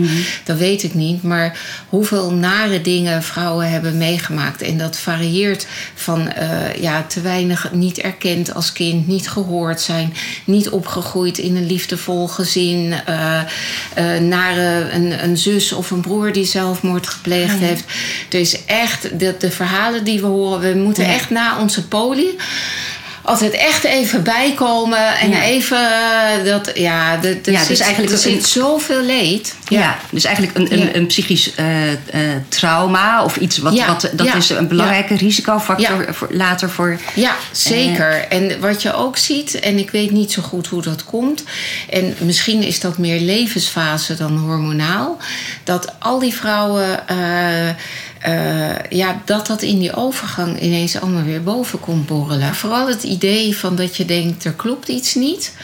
[0.45, 1.23] dat weet ik niet.
[1.23, 4.63] Maar hoeveel nare dingen vrouwen hebben meegemaakt.
[4.63, 10.13] En dat varieert van eh, ja, te weinig niet erkend als kind, niet gehoord zijn,
[10.45, 12.95] niet opgegroeid in een liefdevol gezin,
[14.21, 17.85] naar eh, een, een zus of een broer die zelfmoord gepleegd heeft.
[18.29, 21.11] Dus echt, de, de verhalen die we horen, we moeten Ja.
[21.13, 22.37] echt na onze poli
[23.29, 25.43] altijd echt even bijkomen en Ja.
[25.43, 29.55] even eh, dat ja, de, de Ja, dus eigenlijk er zit zoveel leed.
[29.69, 29.99] Ja.
[30.11, 31.99] dus eigenlijk een, een, een psychisch eh, eh,
[32.49, 37.01] trauma of iets wat, Ja, wat dat is een belangrijke risicofactor voor, later voor.
[37.15, 38.27] Ja, zeker.
[38.29, 41.45] En wat je ook ziet, en ik weet niet zo goed hoe dat komt,
[41.91, 45.17] en misschien is dat meer levensfase dan hormonaal,
[45.65, 47.07] dat al die vrouwen,
[48.21, 52.55] eh, ja, dat dat in die overgang ineens allemaal weer boven komt borrelen.
[52.55, 55.55] Vooral het idee van dat je denkt, er klopt iets niet.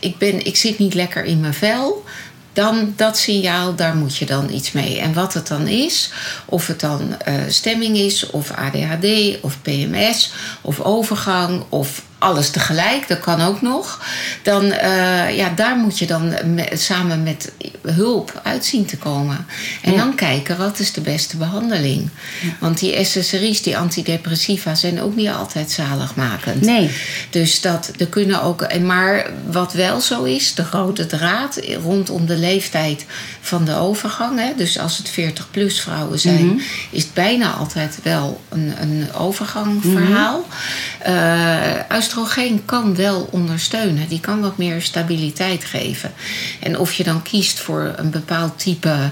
[0.00, 2.04] Ik, ben, ik zit niet lekker in mijn vel.
[2.52, 4.98] Dan dat signaal, daar moet je dan iets mee.
[4.98, 6.12] En wat het dan is,
[6.44, 9.06] of het dan eh, stemming is, of ADHD,
[9.40, 14.04] of PMS, of overgang, of alles tegelijk, dat kan ook nog.
[14.42, 17.52] Dan, eh, ja, daar moet je dan me- samen met
[17.82, 19.46] hulp uit zien te komen.
[19.82, 19.98] En Ja.
[19.98, 22.08] dan kijken, wat is de beste behandeling?
[22.58, 26.60] Want die SSRI's, die antidepressiva, zijn ook niet altijd zaligmakend.
[26.60, 26.90] Nee.
[27.30, 28.78] Dus dat, er kunnen ook.
[28.80, 33.04] Maar wat wel zo is, de rode draad rondom de leeftijd
[33.40, 34.38] van de overgang.
[34.40, 36.58] Hè, dus als het 40-plus vrouwen zijn, Mhm.
[36.90, 40.44] is het bijna altijd wel een, een overgangverhaal.
[40.98, 41.72] Eh
[42.08, 44.08] oestrogeen kan wel ondersteunen.
[44.08, 46.12] Die kan wat meer stabiliteit geven.
[46.60, 49.10] En of je dan kiest voor een bepaald type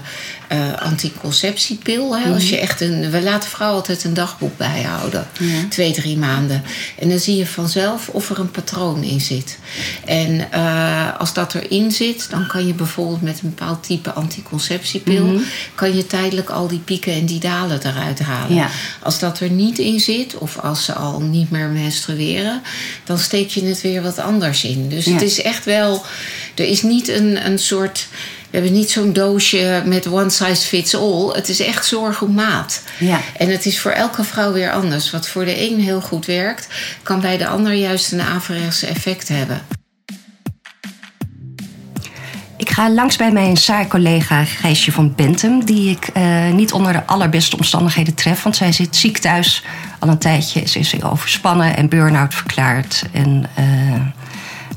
[0.51, 2.17] uh, anticonceptiepil.
[2.17, 5.27] Hè, Als je echt een, we laten vrouwen altijd een dagboek bijhouden.
[5.69, 6.63] Twee, drie maanden.
[6.99, 9.57] En dan zie je vanzelf of er een patroon in zit.
[10.05, 15.25] En uh, als dat erin zit, dan kan je bijvoorbeeld met een bepaald type anticonceptiepil...
[15.25, 15.41] Mhm.
[15.75, 18.55] kan je tijdelijk al die pieken en die dalen eruit halen.
[18.55, 18.69] Ja.
[19.03, 22.61] Als dat er niet in zit, of als ze al niet meer menstrueren...
[23.03, 24.89] dan steek je het weer wat anders in.
[24.89, 25.13] Dus Ja.
[25.13, 26.05] het is echt wel...
[26.55, 28.07] Er is niet een, een soort...
[28.57, 31.29] We hebben niet zo'n doosje met one size fits all.
[31.33, 32.83] Het is echt zorg op maat.
[32.99, 33.19] Ja.
[33.37, 35.11] En het is voor elke vrouw weer anders.
[35.11, 36.67] Wat voor de een heel goed werkt,
[37.03, 39.61] kan bij de ander juist een averechts effect hebben.
[42.57, 45.65] Ik ga langs bij mijn saai-collega Gijsje van Bentum...
[45.65, 48.43] die ik eh, niet onder de allerbeste omstandigheden tref...
[48.43, 49.63] want zij zit ziek thuis
[49.99, 50.67] al een tijdje.
[50.67, 53.03] Ze is overspannen en burn-out verklaard.
[53.11, 53.65] En eh,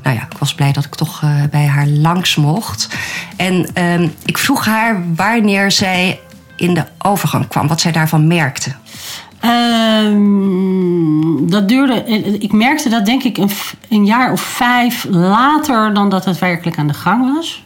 [0.03, 2.89] nou ja, ik was blij dat ik toch eh, bij haar langs mocht.
[3.37, 6.21] En ehm, ik vroeg haar wanneer zij
[6.57, 7.69] in de overgang kwam...
[7.69, 8.73] wat zij daarvan merkte.
[9.41, 10.21] Ehm,
[11.49, 12.05] dat duurde.
[12.39, 13.51] Ik merkte dat denk ik een,
[13.89, 17.65] een jaar of vijf later dan dat het werkelijk aan de gang was.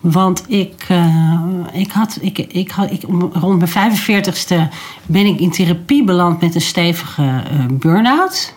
[0.00, 2.90] Want ik, eh, ik had, ik, ik had
[3.32, 4.68] rond mijn 45ste
[5.06, 8.54] ben ik in therapie beland met een stevige eh, burn-out.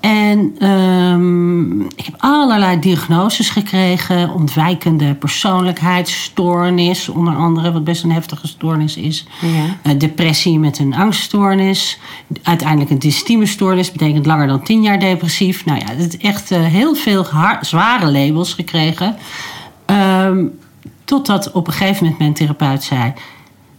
[0.00, 4.30] En ehm, ik heb allerlei diagnoses gekregen.
[4.30, 9.26] Ontwijkende persoonlijkheidsstoornis, onder andere, wat best een heftige stoornis is.
[9.82, 11.98] Eh, depressie met een angststoornis.
[12.42, 15.64] Uiteindelijk een dystemestoornis, betekent langer dan 10 jaar depressief.
[15.64, 17.26] Nou ja, het echt eh, heel veel
[17.60, 19.16] zware labels gekregen.
[19.86, 20.44] Ehm,
[21.04, 23.12] totdat op een gegeven moment mijn therapeut zei: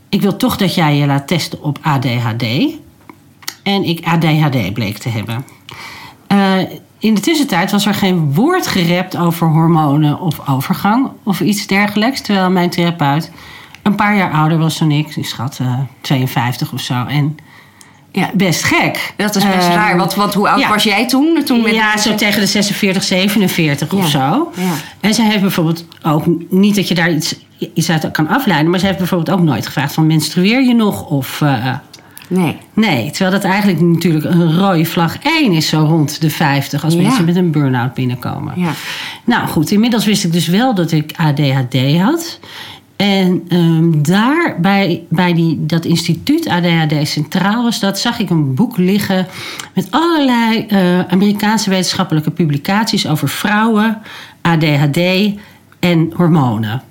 [0.09, 2.43] Ik wil toch dat jij je laat testen op ADHD.
[3.63, 5.58] En ik ADHD bleek te hebben.
[6.29, 6.57] Eh,
[6.99, 12.21] in de tussentijd was er geen woord gerept over hormonen of overgang of iets dergelijks.
[12.21, 13.31] Terwijl mijn therapeut
[13.83, 15.15] een paar jaar ouder was dan ik.
[15.15, 17.05] Ik schat eh, 52 of zo.
[17.05, 17.37] En
[18.11, 18.29] Ja.
[18.33, 19.13] best gek.
[19.17, 20.69] Dat is best Ehm, raar, want, want hoe oud ja.
[20.69, 21.41] was jij toen?
[21.45, 24.51] toen met Ja, zo tegen de 46, 47 of zo.
[24.55, 24.71] Ja.
[24.99, 27.35] En ze heeft bijvoorbeeld ook, niet dat je daar iets,
[27.73, 31.05] iets uit kan afleiden, maar ze heeft bijvoorbeeld ook nooit gevraagd van menstrueer je nog?
[31.09, 31.73] Of eh,
[32.29, 32.57] Nee.
[32.73, 36.93] nee, terwijl dat eigenlijk natuurlijk een rode vlag 1 is zo rond de 50 als
[36.93, 37.01] Ja.
[37.01, 38.53] mensen met een burn-out binnenkomen.
[38.55, 38.71] Ja.
[39.25, 42.39] Nou goed, inmiddels wist ik dus wel dat ik ADHD had.
[42.95, 48.55] En ehm, daar bij, bij die, dat instituut ADHD Centraal was dat, zag ik een
[48.55, 49.27] boek liggen
[49.73, 53.97] met allerlei eh, Amerikaanse wetenschappelijke publicaties over vrouwen,
[54.41, 54.99] ADHD
[55.79, 56.81] en hormonen.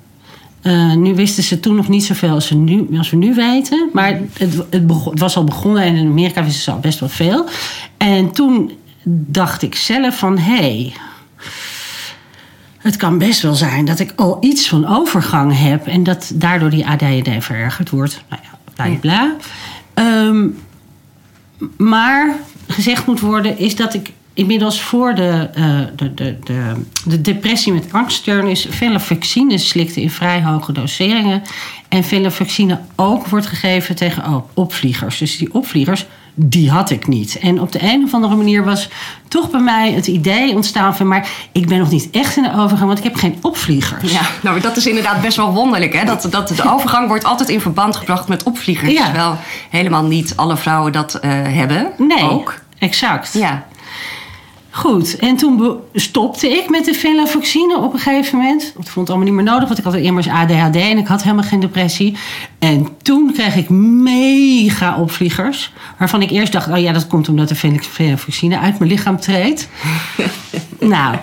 [0.61, 3.89] Eh, nu wisten ze toen nog niet zoveel als, ze nu, als we nu weten.
[3.93, 6.99] Maar het, het, begon- het was al begonnen en in Amerika wisten ze al best
[6.99, 7.45] wel veel.
[7.97, 8.71] En toen
[9.11, 10.37] dacht ik zelf van...
[10.37, 10.93] hé, hey,
[12.77, 15.87] het kan best wel zijn dat ik al iets van overgang heb...
[15.87, 18.23] en dat daardoor die ADHD verergerd wordt.
[18.29, 19.35] Nou ja, bla bla.
[19.93, 20.47] Ehm,
[21.77, 22.35] maar
[22.67, 26.73] gezegd moet worden is dat ik inmiddels voor de, eh, de, de, de,
[27.05, 31.41] de depressie met angststoornis venlafaxine slikte in vrij hoge doseringen.
[31.89, 35.17] En venlafaxine ook wordt gegeven tegen op- opvliegers.
[35.17, 37.39] Dus die opvliegers, die had ik niet.
[37.39, 38.89] En op de een of andere manier was
[39.27, 41.07] toch bij mij het idee ontstaan van...
[41.07, 44.11] maar ik ben nog niet echt in de overgang, want ik heb geen opvliegers.
[44.11, 45.93] Ja, nou, dat is inderdaad best wel wonderlijk.
[45.93, 46.05] Hè?
[46.05, 48.91] Dat, dat de overgang wordt altijd in verband gebracht met opvliegers.
[48.91, 49.03] Ja.
[49.03, 49.37] Terwijl
[49.69, 51.87] helemaal niet alle vrouwen dat eh, hebben.
[51.97, 52.53] Nee, Ook.
[52.77, 53.33] exact.
[53.33, 53.65] Ja.
[54.79, 58.61] Goed, en toen stopte ik met de venlafaxine op een gegeven moment.
[58.63, 61.23] Ik vond het allemaal niet meer nodig, want ik had immers ADHD en ik had
[61.23, 62.17] helemaal geen depressie.
[62.59, 65.71] En toen kreeg ik mega opvliegers.
[65.97, 69.19] Waarvan ik eerst dacht, oh ja, dat komt omdat de ven- venlafaxine uit mijn lichaam
[69.19, 69.69] treedt.
[70.79, 71.15] nou,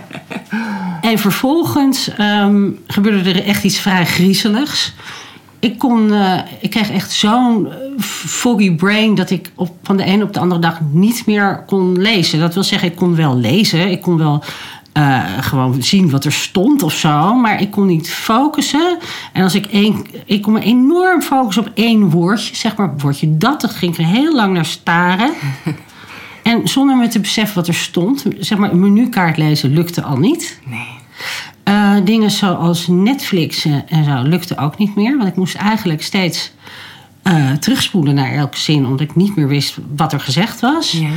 [1.01, 4.95] en vervolgens ehm, gebeurde er echt iets vrij griezeligs.
[5.59, 10.05] Ik, kon, eh, ik kreeg echt zo'n eh, foggy brain dat ik op, van de
[10.05, 12.41] ene op de andere dag niet meer kon lezen.
[12.41, 13.91] Dat wil zeggen, ik kon wel lezen.
[13.91, 14.43] Ik kon wel
[14.93, 17.35] eh, gewoon zien wat er stond of zo.
[17.35, 18.99] Maar ik kon niet focussen.
[19.33, 20.07] En als ik één.
[20.25, 22.57] Ik kon me enorm focussen op één woordje.
[22.57, 23.61] Zeg maar, woordje dat.
[23.61, 25.33] Dat ging ik er heel lang naar staren.
[26.43, 28.25] En zonder me te beseffen wat er stond.
[28.39, 30.61] Zeg maar, een menukaart lezen lukte al niet.
[30.65, 30.87] Nee.
[31.67, 35.17] Eh, dingen zoals Netflix en zo lukte ook niet meer.
[35.17, 36.53] Want ik moest eigenlijk steeds
[37.23, 40.93] eh, terugspoelen naar elke zin, omdat ik niet meer wist wat er gezegd was.
[40.93, 41.09] Ja.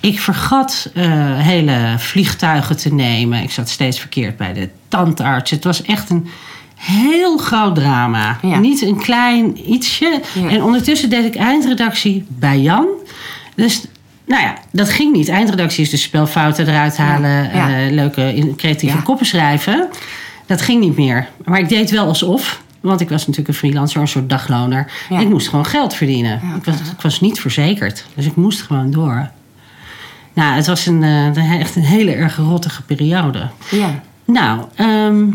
[0.00, 1.04] Ik vergat eh,
[1.38, 3.42] hele vliegtuigen te nemen.
[3.42, 5.50] Ik zat steeds verkeerd bij de tandarts.
[5.50, 6.28] Het was echt een
[6.74, 8.38] heel groot drama.
[8.42, 8.58] Ja.
[8.58, 10.20] Niet een klein ietsje.
[10.34, 10.48] Ja.
[10.48, 12.86] En ondertussen deed ik eindredactie bij Jan.
[13.54, 13.84] Dus
[14.28, 15.28] nou ja, dat ging niet.
[15.28, 17.68] Eindredactie is dus spelfouten eruit halen, Ja.
[17.86, 19.02] eh, leuke creatieve Ja.
[19.02, 19.88] koppen schrijven.
[20.46, 21.28] Dat ging niet meer.
[21.44, 22.62] Maar ik deed wel alsof.
[22.80, 24.90] Want ik was natuurlijk een freelancer, een soort dagloner.
[25.10, 26.40] Ik moest gewoon geld verdienen.
[26.56, 28.04] Ik, was, ik was niet verzekerd.
[28.14, 29.30] Dus ik moest gewoon door.
[30.32, 33.48] Nou, het was een, eh, echt een hele erg rottige periode.
[33.70, 34.02] Ja.
[34.24, 35.26] Nou, ehm,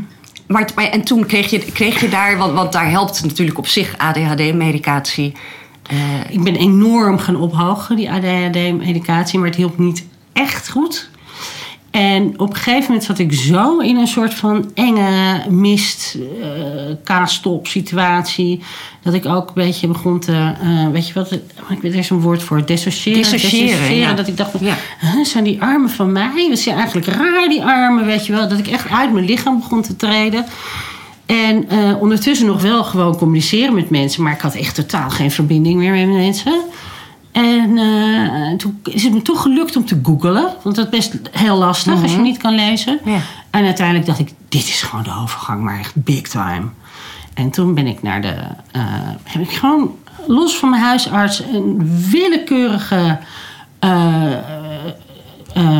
[0.48, 3.68] Maar, maar- en toen kreeg je, kreeg je daar, want, want daar helpt natuurlijk op
[3.68, 5.34] zich ADHD-medicatie.
[5.84, 5.98] Eh,
[6.30, 9.40] ik ben enorm gaan ophogen, die ADHD-medicatie.
[9.40, 11.10] Maar het hielp niet echt goed.
[11.92, 16.50] En op een gegeven moment zat ik zo in een soort van enge mist, eh
[17.04, 18.62] kaastop situatie.
[19.04, 22.10] Dat ik ook een beetje begon te, eh, weet je wat, ik weet er is
[22.10, 23.22] een woord voor, dissociëren.
[23.22, 24.14] Dissociëren, ja.
[24.14, 24.76] Dat ik dacht, van, Ja.
[25.00, 26.46] huh, zijn die armen van mij?
[26.50, 28.48] Wat zijn eigenlijk raar, die armen, weet je wel.
[28.48, 30.46] Dat ik echt uit mijn lichaam begon te treden.
[31.26, 34.24] En eh, ondertussen nog wel gewoon communiceren met mensen.
[34.24, 36.62] Maar ik had echt totaal geen verbinding meer met mensen.
[37.32, 40.48] En eh, toen is het me toch gelukt om te googlen.
[40.64, 43.00] Want dat is best heel lastig als je niet kan lezen.
[43.06, 43.20] Ja.
[43.50, 46.66] En uiteindelijk dacht ik, dit is gewoon de overgang, maar echt big time.
[47.34, 48.36] En toen ben ik naar de...
[48.72, 48.82] eh,
[49.24, 49.96] heb ik gewoon
[50.28, 53.20] los van mijn huisarts een willekeurige...
[53.80, 54.32] eh,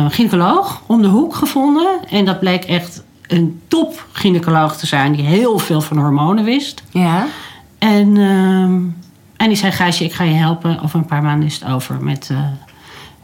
[0.08, 1.86] gynaecoloog om de hoek gevonden.
[2.10, 5.12] En dat bleek echt een top gynaecoloog te zijn...
[5.12, 6.82] die heel veel van hormonen wist.
[6.90, 7.26] ja.
[7.78, 8.80] En, ehm,
[9.36, 10.80] en die zei: Gijsje, ik ga je helpen.
[10.82, 12.38] Over een paar maanden is het over met, eh,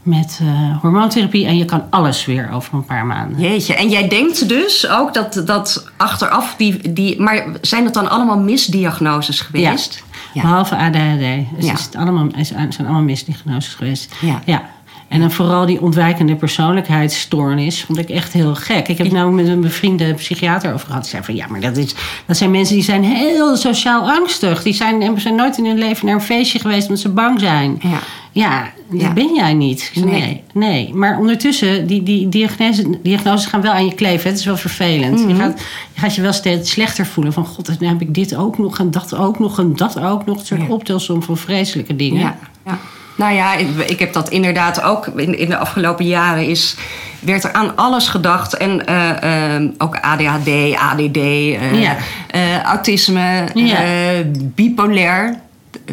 [0.02, 1.46] met eh, hormoontherapie.
[1.46, 3.40] En je kan alles weer over een paar maanden.
[3.40, 3.74] Jeetje.
[3.74, 7.20] En jij denkt dus ook dat, dat achteraf die, die.
[7.20, 10.04] Maar zijn dat dan allemaal misdiagnoses geweest?
[10.32, 10.42] Ja.
[10.42, 11.56] Behalve ADHD.
[11.56, 11.72] Dus Ja.
[11.72, 14.14] is het allemaal, zijn allemaal misdiagnoses geweest.
[14.20, 14.40] Ja.
[14.44, 14.62] ja.
[15.10, 18.88] En dan vooral die ontwijkende persoonlijkheidsstoornis vond ik echt heel gek.
[18.88, 21.02] Ik heb nou met een bevriende psychiater over gehad.
[21.02, 21.94] Die zei van ja, maar dat, is,
[22.26, 24.62] dat zijn mensen die zijn heel sociaal angstig.
[24.62, 27.78] Die zijn, zijn nooit in hun leven naar een feestje geweest omdat ze bang zijn.
[27.82, 27.98] Ja.
[28.32, 29.12] Ja, dat Ja.
[29.12, 29.90] ben jij niet.
[29.94, 30.20] Zei, Nee.
[30.20, 30.42] nee.
[30.52, 34.30] nee, Maar ondertussen, die, die diagnose, diagnoses gaan wel aan je kleven.
[34.30, 35.18] Het is wel vervelend.
[35.20, 35.28] Mhm.
[35.28, 35.60] je, gaat,
[35.94, 37.32] je gaat je wel steeds slechter voelen.
[37.32, 40.26] Van god, dan heb ik dit ook nog en dat ook nog en dat ook
[40.26, 40.38] nog.
[40.38, 40.66] Een soort Ja.
[40.68, 42.20] optelsom van vreselijke dingen.
[42.20, 42.78] Ja, ja.
[43.20, 46.76] Nou ja, ik, ik heb dat inderdaad ook in, in de afgelopen jaren is,
[47.18, 48.56] werd er aan alles gedacht.
[48.56, 51.96] En eh, eh, ook ADHD, ADD, eh, Ja.
[52.62, 53.78] autisme, Ja.
[54.34, 55.38] bipolair.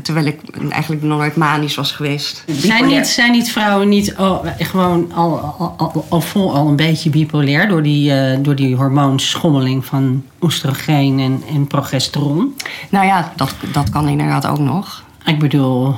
[0.02, 2.44] Terwijl ik eigenlijk nog nooit manisch was geweest.
[2.48, 6.76] Zijn niet, zijn niet vrouwen niet al, gewoon al, al, al, al, vol al een
[6.76, 12.56] beetje bipolair door die, door die hormoonschommeling van oestrogeen en, en progesteron?
[12.90, 15.04] Nou ja, dat, dat kan inderdaad ook nog.
[15.26, 15.96] Ik bedoel,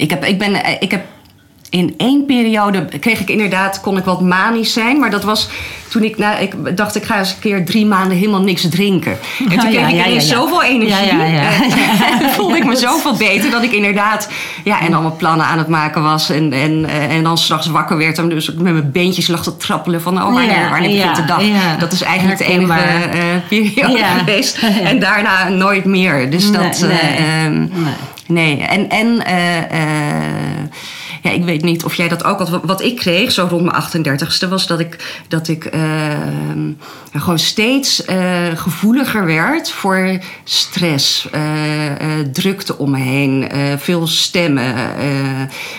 [0.00, 1.04] Ik heb, ik ben, eh, ik heb
[1.70, 4.98] in één periode kreeg ik inderdaad, kon ik wat manisch zijn.
[4.98, 5.48] Maar dat was
[5.90, 9.18] toen ik, nou, ik dacht, ik ga eens een keer drie maanden helemaal niks drinken.
[9.38, 11.10] En toen kreeg ja, ik ja, zoveel energie.
[11.10, 14.28] En voelde ik me zoveel beter dat ik inderdaad,
[14.64, 16.30] ja, en allemaal plannen aan het maken was.
[16.30, 19.56] En, en, eh, en dan s'nachts wakker werd en dus met mijn beentjes lag te
[19.56, 21.42] trappelen van, oh, wanneer, wanneer begint de dag?
[21.78, 24.58] Dat is eigenlijk de enige eh, periode geweest.
[24.84, 26.30] En daarna nooit meer.
[26.30, 26.82] Dus dat...
[26.82, 27.16] eh, nee.
[27.16, 27.94] ehm, nee.
[28.30, 30.68] Nee, en, en eh, eh,
[31.22, 32.60] ja, ik weet niet of jij dat ook had.
[32.62, 35.80] Wat- ik kreeg, zo rond mijn 38ste, was dat ik, dat ik eh,
[37.12, 38.18] gewoon steeds eh,
[38.54, 41.40] gevoeliger werd voor stress, eh,
[42.32, 44.74] drukte om me heen, veel stemmen.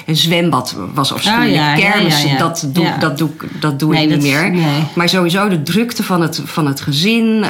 [0.06, 1.58] een zwembad was afschuwelijk.
[1.58, 2.38] Ah, ja, Kermis, ja, ja.
[2.38, 4.51] dat doe, dat doe, ik- dat doe Nee, ik niet meer.
[4.51, 4.84] nee.
[4.95, 7.45] Maar sowieso de drukte van het, van het gezin,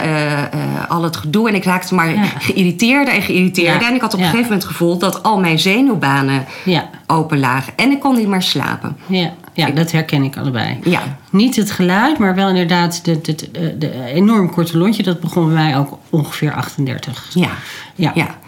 [0.87, 1.49] al het gedoe.
[1.49, 3.87] En ik raakte maar geïrriteerder en geïrriteerder.
[3.87, 7.39] En ik had op een gegeven moment het gevoel dat al mijn zenuwbanen Ja, open
[7.39, 7.73] lagen.
[7.81, 8.97] En ik kon niet meer slapen.
[9.07, 10.79] ja, ja, dat herken ik allebei.
[10.83, 15.03] Ja, Niet het geluid, maar wel inderdaad de, de, de, de enorm korte lontje.
[15.03, 17.29] Dat begon bij mij ook ongeveer 38.
[17.33, 17.49] ja,
[17.95, 18.11] Ja.
[18.15, 18.39] ja.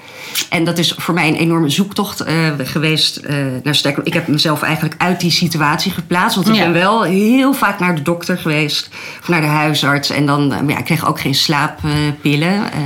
[0.49, 3.17] En dat is voor mij een enorme zoektocht eh, geweest.
[3.17, 4.05] eh naar sterker.
[4.05, 6.35] Ik heb mezelf eigenlijk uit die situatie geplaatst.
[6.35, 6.63] Want ik Ja.
[6.63, 8.89] ben wel heel vaak naar de dokter geweest.
[9.21, 10.09] Of naar de huisarts.
[10.09, 12.71] En dan, eh, ja, ik kreeg ook geen slaappillen.
[12.73, 12.79] Eh,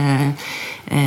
[0.87, 0.97] eh,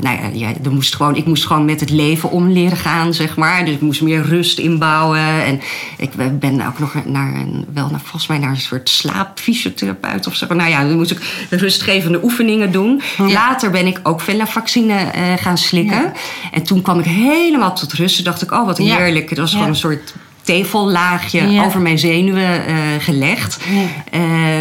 [0.00, 3.14] nou ja, ja, er moest gewoon, ik moest gewoon met het leven om leren gaan,
[3.14, 3.64] zeg maar.
[3.64, 5.44] Dus ik moest meer rust inbouwen.
[5.44, 5.60] En
[5.96, 10.34] ik ben ook nog naar een, wel naar, volgens mij naar een soort slaapfysiotherapeut of
[10.34, 10.54] zo.
[10.54, 13.02] Nou ja, dan moest ik rustgevende oefeningen doen.
[13.18, 16.12] Later ben ik ook Vella-vaccine eh, gaan slikken.
[16.52, 18.14] En toen kwam ik helemaal tot rust.
[18.16, 19.30] Toen dacht ik, oh wat heerlijk.
[19.30, 21.64] Het was gewoon een soort tevellaagje Ja.
[21.64, 23.58] over mijn zenuwen eh, gelegd.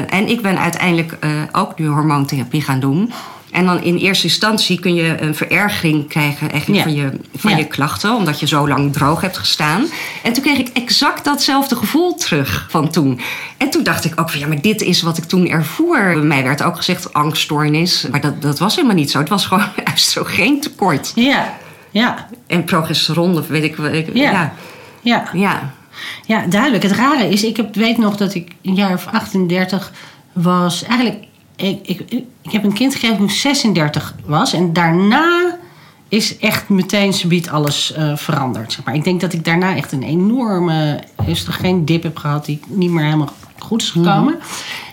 [0.10, 1.18] En ik ben uiteindelijk
[1.52, 3.12] ook nu hormoontherapie gaan doen.
[3.52, 6.92] En dan in eerste instantie kun je een verergering krijgen eigenlijk Ja.
[6.92, 7.58] van, je, van Ja.
[7.58, 9.86] je klachten, omdat je zo lang droog hebt gestaan.
[10.24, 13.20] En toen kreeg ik exact datzelfde gevoel terug van toen.
[13.58, 15.98] En toen dacht ik ook van ja, maar dit is wat ik toen ervoer.
[16.04, 19.20] Bij mij werd ook gezegd angststoornis, maar dat, dat was helemaal niet zo.
[19.20, 21.12] Het was gewoon oestrogeentekort.
[21.16, 21.54] Ja,
[21.92, 24.32] ja, En progesteron, of weet ik ik- Ja.
[24.32, 24.54] ja.
[25.02, 25.24] ja.
[25.34, 25.74] ja.
[26.26, 26.84] Ja, duidelijk.
[26.84, 29.92] Het rare is, ik heb, weet nog dat ik een jaar of 38
[30.34, 30.84] was.
[30.84, 31.24] Eigenlijk,
[31.58, 34.54] ik, ik, ik heb een kind gekregen toen ik 36 was.
[34.54, 35.58] En daarna
[36.10, 38.74] is echt meteen subiet alles uh, veranderd.
[38.74, 38.96] Zeg maar.
[38.96, 41.04] Ik denk dat ik daarna echt een enorme
[41.50, 42.46] geen dip heb gehad...
[42.46, 44.34] die niet meer helemaal goed is gekomen.
[44.34, 44.46] Mhm.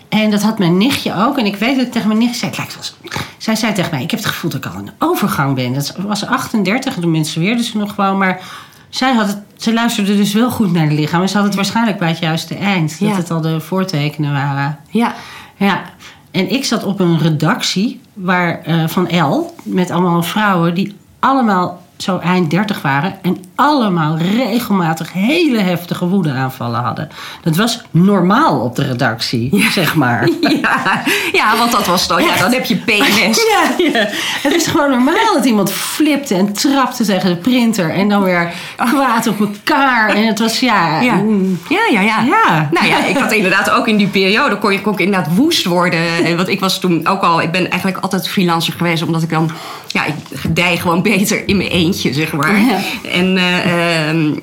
[0.09, 1.39] En dat had mijn nichtje ook.
[1.39, 2.51] En ik weet dat ik tegen mijn nichtje zei...
[2.51, 3.13] Het lijkt wel
[3.45, 5.75] zij zei tegen mij, ik heb het gevoel dat ik al een overgang ben.
[5.75, 8.19] Dat was 38, de mensen weer dus nog gewoon.
[8.19, 8.41] Maar
[8.89, 11.23] zij had het, ze luisterde dus wel goed naar de lichaam.
[11.23, 13.01] En ze had het waarschijnlijk bij het juiste eind.
[13.01, 14.79] Dat het al de voortekenen waren.
[14.91, 15.15] Ja.
[15.57, 15.83] Ja.
[16.35, 19.55] En ik zat op een redactie waar, uh, van L.
[19.63, 26.81] Met allemaal vrouwen die allemaal zo eind 30 waren en allemaal regelmatig hele heftige woedeaanvallen
[26.81, 27.09] hadden.
[27.43, 30.29] Dat was normaal op de redactie, zeg maar.
[30.65, 31.03] Ja,
[31.33, 33.37] ja, want dat was dan, ja, dan heb je PMS.
[33.51, 34.09] Ja, ja,
[34.43, 38.53] Het is gewoon normaal dat iemand flipte en trapte tegen de printer en dan weer
[38.77, 40.09] kwaad op elkaar.
[40.09, 41.01] En het was, ja...
[41.01, 41.59] Ja, mm.
[41.69, 42.03] ja, ja.
[42.03, 42.69] ja.
[42.73, 46.37] Nou ja, ik had inderdaad ook in die periode, kon je ook inderdaad woest worden.
[46.37, 49.51] Want ik was toen ook al, ik ben eigenlijk altijd freelancer geweest, omdat ik dan,
[49.87, 52.61] ja, ik gedij gewoon beter in mijn eentje, zeg maar.
[53.13, 53.39] En,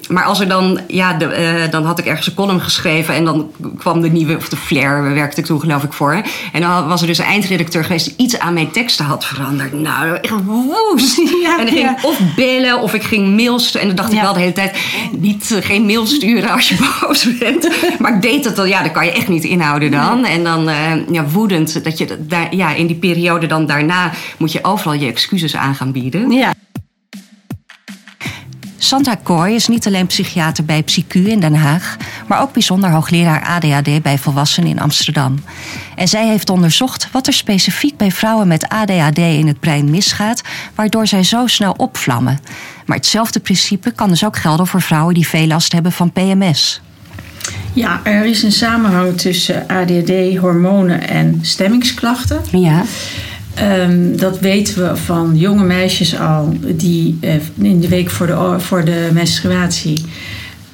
[0.09, 1.25] maar als er dan, ja, de,
[1.65, 4.55] uh, dan had ik ergens een column geschreven en dan kwam de nieuwe, of de
[4.55, 6.21] Flair werkte ik toen geloof ik voor.
[6.53, 9.73] En dan was er dus een eindredacteur geweest die iets aan mijn teksten had veranderd.
[9.73, 11.19] Nou, echt woest.
[11.41, 13.75] Ja, en ik ging of bellen of ik ging mails.
[13.75, 14.77] En dan dacht ik wel de hele tijd,
[15.11, 17.69] niet, uh, geen mail sturen als je boos bent.
[17.99, 20.25] maar ik deed dat dan, ja, dat kan je echt niet inhouden dan.
[20.25, 20.69] En dan,
[21.11, 25.07] ja, woedend, dat je daar, ja, in die periode dan daarna moet je overal je
[25.07, 26.31] excuses aan gaan bieden.
[26.31, 26.53] Ja.
[28.83, 33.43] Sandra Kooi is niet alleen psychiater bij PsyQ in Den Haag, maar ook bijzonder hoogleraar
[33.43, 35.43] ADHD bij volwassenen in Amsterdam.
[35.95, 40.41] En zij heeft onderzocht wat er specifiek bij vrouwen met ADHD in het brein misgaat,
[40.75, 42.39] waardoor zij zo snel opvlammen.
[42.85, 46.81] Maar hetzelfde principe kan dus ook gelden voor vrouwen die veel last hebben van PMS.
[47.73, 52.41] Ja, er is een samenhang tussen ADHD, hormonen en stemmingsklachten.
[52.51, 52.83] Ja.
[53.59, 58.55] Um, dat weten we van jonge meisjes al die uh, in de week voor de,
[58.57, 60.05] voor de menstruatie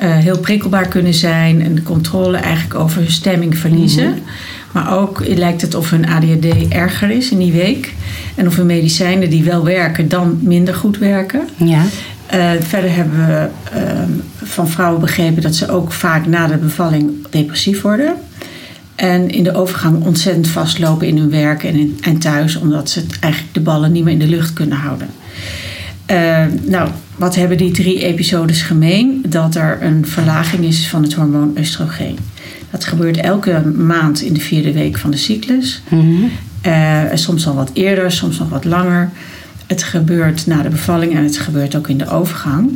[0.04, 4.08] uh, heel prikkelbaar kunnen zijn en de controle eigenlijk over hun stemming verliezen.
[4.08, 4.24] Mm -hmm.
[4.72, 7.94] Maar ook lijkt het of hun ADHD erger is in die week.
[8.36, 11.48] En of hun medicijnen die wel werken, dan minder goed werken.
[11.56, 11.84] Ja.
[12.34, 13.50] Uh, verder hebben we
[14.44, 18.14] van vrouwen begrepen dat ze ook vaak na de bevalling depressief worden.
[18.98, 23.06] En in de overgang ontzettend vastlopen in hun werk en, in, en thuis, omdat ze
[23.20, 25.08] eigenlijk de ballen niet meer in de lucht kunnen houden.
[26.12, 29.26] Uh, nou, wat hebben die drie episodes gemeen?
[29.28, 32.18] Dat er een verlaging is van het hormoon oestrogeen.
[32.72, 35.82] Dat gebeurt elke maand in de vierde week van de cyclus.
[35.90, 36.32] Mm -hmm.
[36.66, 39.10] uh, soms al wat eerder, soms nog wat langer.
[39.68, 42.72] Het gebeurt na de bevalling en het gebeurt ook in de overgang.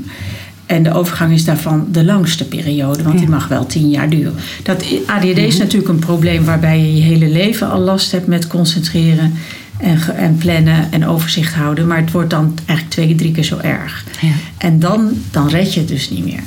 [0.72, 4.36] En de overgang is daarvan de langste periode, want die mag wel tien jaar duren.
[4.64, 5.64] Dat ADD is mhm.
[5.64, 9.34] natuurlijk een probleem waarbij je je hele leven al last hebt met concentreren
[9.78, 11.88] en, en plannen en overzicht houden.
[11.88, 14.06] Maar het wordt dan eigenlijk twee, drie keer zo erg.
[14.22, 14.32] Ja.
[14.58, 16.44] En dan, dan red je het dus niet meer.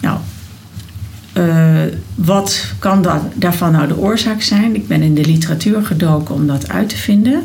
[0.00, 0.18] Nou,
[1.38, 4.74] uh, wat kan dat, daarvan nou de oorzaak zijn?
[4.74, 7.42] Ik ben in de literatuur gedoken om dat uit te vinden.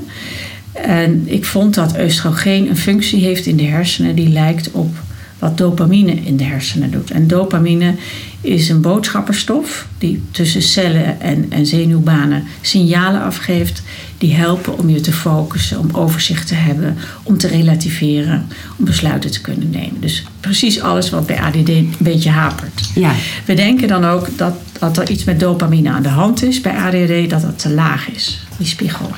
[0.72, 5.06] En ik vond dat oestrogeen een functie heeft in de hersenen die lijkt op
[5.40, 7.12] wat dopamine in de hersenen doet.
[7.12, 7.96] En dopamine
[8.42, 13.82] is een boodschapperstof die tussen cellen en, en zenuwbanen signalen afgeeft.
[14.18, 19.32] Die helpen om je te focussen, om overzicht te hebben, om te relativeren, om besluiten
[19.32, 20.02] te kunnen nemen.
[20.02, 22.90] Dus precies alles wat bij ADD een beetje hapert.
[22.96, 23.14] Ja.
[23.46, 26.76] We denken dan ook dat, dat er iets met dopamine aan de hand is bij
[26.76, 29.10] ADD, dat het te laag is, die spiegel.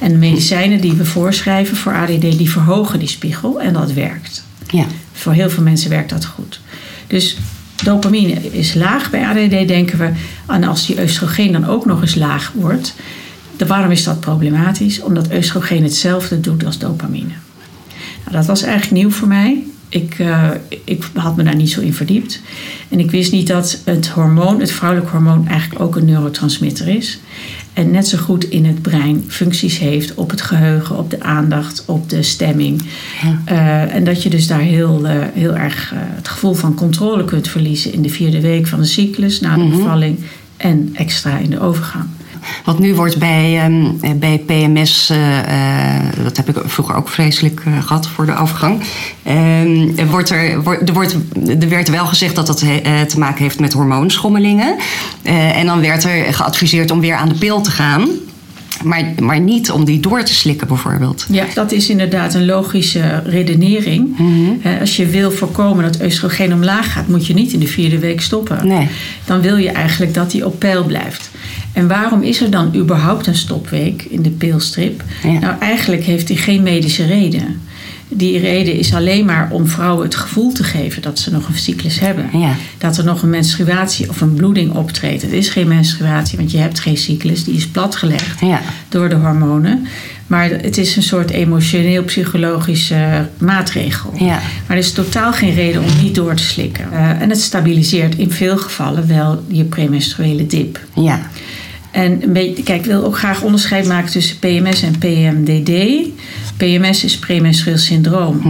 [0.00, 4.44] En de medicijnen die we voorschrijven voor ADD, die verhogen die spiegel en dat werkt.
[4.70, 4.86] Ja.
[5.16, 6.60] Voor heel veel mensen werkt dat goed.
[7.06, 7.36] Dus
[7.84, 10.10] dopamine is laag bij ADD, denken we.
[10.46, 12.94] En als die oestrogeen dan ook nog eens laag wordt,
[13.56, 15.00] de, waarom is dat problematisch?
[15.00, 17.32] Omdat oestrogeen hetzelfde doet als dopamine.
[18.24, 19.62] Nou, dat was eigenlijk nieuw voor mij.
[19.88, 20.50] Ik, uh,
[20.84, 22.40] ik had me daar niet zo in verdiept.
[22.88, 27.18] En ik wist niet dat het hormoon, het vrouwelijk hormoon, eigenlijk ook een neurotransmitter is.
[27.76, 31.82] En net zo goed in het brein functies heeft op het geheugen, op de aandacht,
[31.86, 32.82] op de stemming.
[33.22, 33.42] Ja.
[33.86, 37.24] Uh, en dat je dus daar heel, uh, heel erg uh, het gevoel van controle
[37.24, 39.76] kunt verliezen in de vierde week van de cyclus, na de Mhm.
[39.76, 40.18] bevalling
[40.56, 42.04] en extra in de overgang.
[42.64, 45.44] Want nu wordt bij, um, bij PMS, uh, uh,
[46.22, 48.32] dat heb ik vroeger ook vreselijk uh, gehad voor de
[49.96, 51.16] er, wordt er, wordt, er, wordt,
[51.60, 54.76] er werd wel gezegd dat dat he, te maken heeft met hormoonschommelingen.
[55.22, 58.08] en dan werd er geadviseerd om weer aan de pil te gaan.
[58.84, 61.26] Maar, maar niet om die door te slikken bijvoorbeeld.
[61.28, 64.16] Ja, dat is inderdaad een logische redenering.
[64.62, 67.98] Eh, Als je wil voorkomen dat oestrogeen omlaag gaat, moet je niet in de vierde
[67.98, 68.66] week stoppen.
[68.66, 68.88] Nee.
[69.24, 71.30] Dan wil je eigenlijk dat die op peil blijft.
[71.76, 75.02] En waarom is er dan überhaupt een stopweek in de pilstrip?
[75.22, 75.38] Ja.
[75.38, 77.60] Nou, eigenlijk heeft die geen medische reden.
[78.08, 81.58] Die reden is alleen maar om vrouwen het gevoel te geven dat ze nog een
[81.58, 82.28] cyclus hebben.
[82.32, 82.54] Ja.
[82.78, 85.22] Dat er nog een menstruatie of een bloeding optreedt.
[85.22, 87.44] Het is geen menstruatie, want je hebt geen cyclus.
[87.44, 88.60] Die is platgelegd Ja.
[88.88, 89.86] door de hormonen.
[90.26, 94.12] Maar het is een soort emotioneel-psychologische maatregel.
[94.18, 94.24] Ja.
[94.66, 96.92] Maar er is totaal geen reden om niet door te slikken.
[96.92, 100.80] Eh, en het stabiliseert in veel gevallen wel je premenstruele dip.
[100.94, 101.30] Ja.
[101.96, 106.06] En een beetje, kijk, ik wil ook graag onderscheid maken tussen PMS en PMDD.
[106.56, 108.40] PMS is premenstrueel syndroom.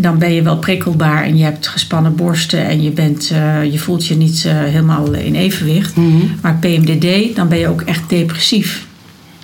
[0.00, 3.78] Dan ben je wel prikkelbaar en je hebt gespannen borsten en je, bent, eh, je
[3.78, 5.96] voelt je niet eh, helemaal in evenwicht.
[6.42, 8.86] Maar PMDD, dan ben je ook echt depressief.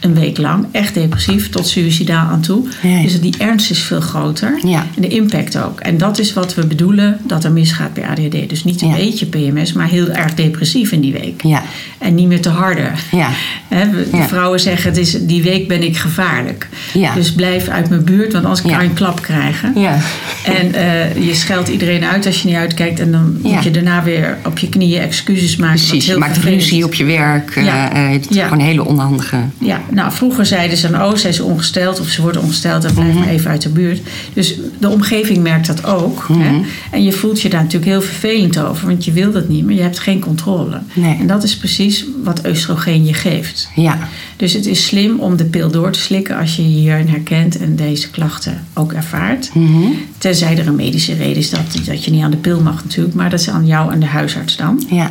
[0.05, 2.69] Een week lang, echt depressief, tot suicidaal aan toe.
[2.83, 3.03] Ja.
[3.03, 4.59] Dus die ernst is veel groter.
[4.67, 4.87] Ja.
[4.97, 5.81] En de impact ook.
[5.81, 8.49] En dat is wat we bedoelen dat er misgaat bij ADHD.
[8.49, 8.95] Dus niet een Ja.
[8.97, 11.43] beetje PMS, maar heel erg depressief in die week.
[11.43, 11.63] Ja.
[11.99, 12.87] En niet meer te harde.
[13.11, 13.29] Ja.
[13.69, 16.69] Hè, we- de vrouwen zeggen, het is, die week ben ik gevaarlijk.
[16.95, 17.15] Ja.
[17.15, 18.81] Dus blijf uit mijn buurt, want anders kan Ja.
[18.81, 19.73] je een klap krijgen.
[19.81, 19.99] Ja.
[20.45, 23.01] En eh, je scheldt iedereen uit als je niet uitkijkt.
[23.01, 25.77] En dan moet je daarna weer op je knieën excuses maken.
[25.87, 27.51] Precies, je maakt vervelend ruzie op je werk.
[27.57, 29.37] eh, het is gewoon een hele onhandige.
[29.59, 32.95] Ja, nou vroeger zeiden ze dan, oh, zij is ongesteld of ze wordt ongesteld, Mhm.
[32.95, 34.01] blijf maar even uit de buurt.
[34.32, 36.28] Dus de omgeving merkt dat ook.
[36.28, 36.40] Mhm.
[36.40, 36.61] Hè?
[36.90, 39.74] En je voelt je daar natuurlijk heel vervelend over, want je wil dat niet, maar
[39.74, 40.80] je hebt geen controle.
[40.92, 41.16] Nee.
[41.20, 43.68] En dat is precies wat oestrogeen je geeft.
[43.74, 43.99] Ja.
[44.36, 47.59] Dus het is slim om de pil door te slikken als je je hierin herkent
[47.59, 49.51] en deze klachten ook ervaart.
[49.55, 49.82] Mhm.
[50.18, 53.14] Tenzij er een medische reden is dat, dat je niet aan de pil mag natuurlijk,
[53.14, 54.84] maar dat is aan jou en de huisarts dan.
[54.90, 55.11] Ja.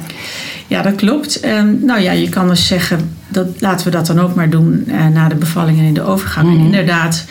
[0.73, 1.39] Ja, dat klopt.
[1.39, 4.83] En, nou ja, je kan dus zeggen, dat, laten we dat dan ook maar doen
[4.87, 6.47] eh, na de bevalling en in de overgang.
[6.47, 6.59] Mhm.
[6.59, 7.25] En inderdaad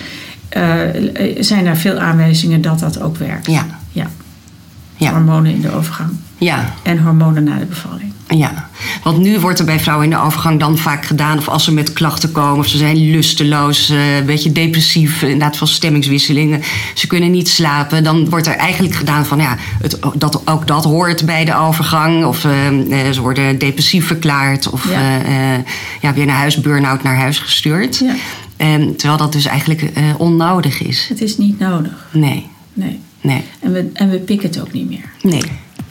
[0.48, 0.64] eh,
[1.38, 3.46] zijn er veel aanwijzingen dat dat ook werkt.
[3.46, 3.66] Ja.
[3.92, 4.06] ja.
[4.96, 5.10] Ja.
[5.10, 6.74] Hormonen in de overgang Ja.
[6.82, 8.11] en hormonen na de bevalling.
[8.36, 8.68] Ja,
[9.02, 11.38] want nu wordt er bij vrouwen in de overgang dan vaak gedaan...
[11.38, 15.22] of als ze met klachten komen of ze zijn lusteloos, eh, een beetje depressief...
[15.22, 16.62] inderdaad van stemmingswisselingen,
[16.94, 18.04] ze kunnen niet slapen...
[18.04, 22.24] dan wordt er eigenlijk gedaan van ja, het, dat, ook dat hoort bij de overgang...
[22.24, 22.66] of eh,
[23.06, 25.00] eh, ze worden depressief verklaard of Ja.
[26.00, 27.98] ja, weer naar huis, burn-out naar huis gestuurd.
[27.98, 28.14] Ja.
[28.56, 31.06] En, terwijl dat dus eigenlijk onnodig is.
[31.08, 32.08] Het is niet nodig.
[32.12, 33.00] Nee, Nee.
[33.20, 35.10] nee, En we, en we pikken het ook niet meer.
[35.22, 35.42] nee.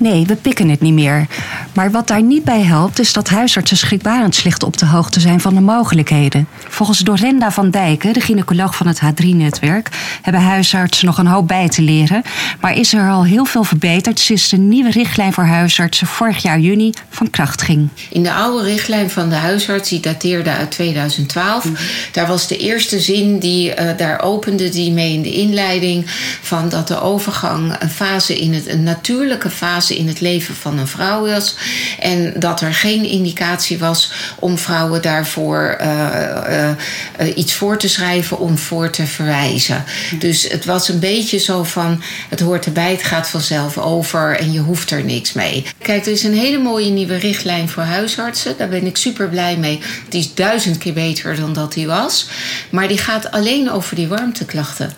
[0.01, 1.27] Nee, we pikken het niet meer.
[1.73, 5.41] Maar wat daar niet bij helpt, is dat huisartsen schrikbarend slecht op de hoogte zijn
[5.41, 6.47] van de mogelijkheden.
[6.69, 9.89] Volgens Dorenda van Dijken, de gynaecoloog van het H3-netwerk,
[10.21, 12.21] hebben huisartsen nog een hoop bij te leren.
[12.61, 16.59] Maar is er al heel veel verbeterd sinds de nieuwe richtlijn voor huisartsen vorig jaar
[16.59, 17.89] juni van kracht ging.
[18.09, 21.65] In de oude richtlijn van de huisarts, die dateerde uit 2012,
[22.11, 26.05] daar was de eerste zin die eh, daar opende, die mee in de inleiding
[26.41, 30.77] van dat de overgang een fase in het, een natuurlijke fase in het leven van
[30.77, 31.55] een vrouw was.
[31.99, 36.75] En dat er geen indicatie was om vrouwen daarvoor eh, eh,
[37.17, 39.83] eh, iets voor te schrijven, om voor te verwijzen.
[40.19, 44.51] Dus het was een beetje zo van: het hoort erbij, het gaat vanzelf over en
[44.51, 45.65] je hoeft er niks mee.
[45.77, 48.57] Kijk, er is een hele mooie nieuwe richtlijn voor huisartsen.
[48.57, 49.79] Daar ben ik super blij mee.
[50.09, 52.27] Die is duizend keer beter dan dat die was.
[52.69, 54.93] Maar die gaat alleen over die warmteklachten.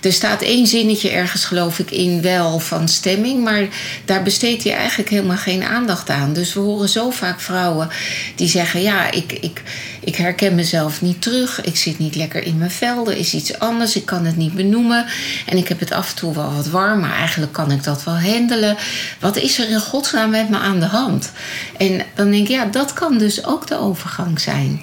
[0.00, 3.44] Er staat één zinnetje ergens, geloof ik, in wel van stemming.
[3.44, 3.68] Maar
[4.04, 6.32] daar besteedt hij eigenlijk helemaal geen aandacht aan.
[6.32, 7.88] Dus we horen zo vaak vrouwen
[8.34, 9.62] die zeggen: Ja, ik, ik,
[10.00, 11.60] ik herken mezelf niet terug.
[11.60, 13.10] Ik zit niet lekker in mijn vel.
[13.10, 13.96] Er is iets anders.
[13.96, 15.06] Ik kan het niet benoemen.
[15.46, 17.00] En ik heb het af en toe wel wat warm.
[17.00, 18.76] Maar eigenlijk kan ik dat wel handelen.
[19.20, 21.32] Wat is er in godsnaam met me aan de hand?
[21.78, 24.80] En dan denk ik: Ja, dat kan dus ook de overgang zijn.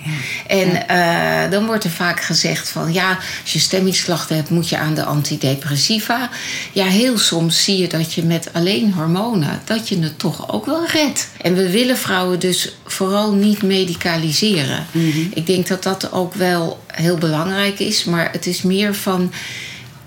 [0.48, 4.78] En eh, dan wordt er vaak gezegd: van ja, als je stemmingsklachten hebt, moet je
[4.78, 6.30] aan de antidepressiva.
[6.72, 10.66] Ja, heel soms zie je dat je met alleen hormonen, dat je het toch ook
[10.66, 11.30] wel redt.
[11.42, 14.86] En we willen vrouwen dus vooral niet medicaliseren.
[15.34, 19.32] Ik denk dat dat ook wel heel belangrijk is, maar het is meer van.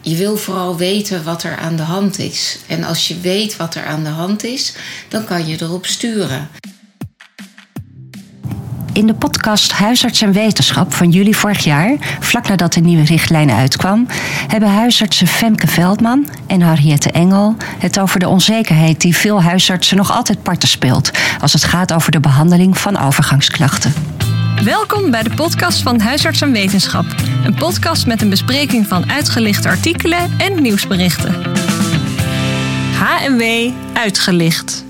[0.01, 2.59] Je wil vooral weten wat er aan de hand is.
[2.66, 4.74] En als je weet wat er aan de hand is,
[5.09, 6.49] dan kan je erop sturen.
[8.93, 13.51] In de podcast Huisarts en Wetenschap van juli vorig jaar, vlak nadat de nieuwe richtlijn
[13.51, 14.07] uitkwam,
[14.47, 20.12] hebben huisartsen Femke Veldman en Harriette Engel het over de onzekerheid die veel huisartsen nog
[20.12, 23.93] altijd parten speelt als het gaat over de behandeling van overgangsklachten.
[24.64, 27.05] Welkom bij de podcast van Huisarts en Wetenschap.
[27.45, 31.43] Een podcast met een bespreking van uitgelichte artikelen en nieuwsberichten.
[32.99, 34.84] HMW Uitgelicht.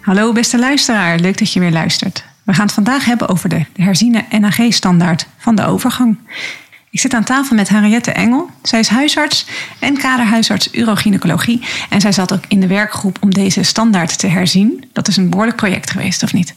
[0.00, 2.24] Hallo beste luisteraar, leuk dat je weer luistert.
[2.46, 6.18] We gaan het vandaag hebben over de herziene NAG-standaard van de overgang.
[6.90, 8.50] Ik zit aan tafel met Henriette Engel.
[8.62, 9.46] Zij is huisarts
[9.78, 11.62] en kaderhuisarts urogynecologie.
[11.90, 14.84] En zij zat ook in de werkgroep om deze standaard te herzien.
[14.92, 16.54] Dat is een behoorlijk project geweest, of niet?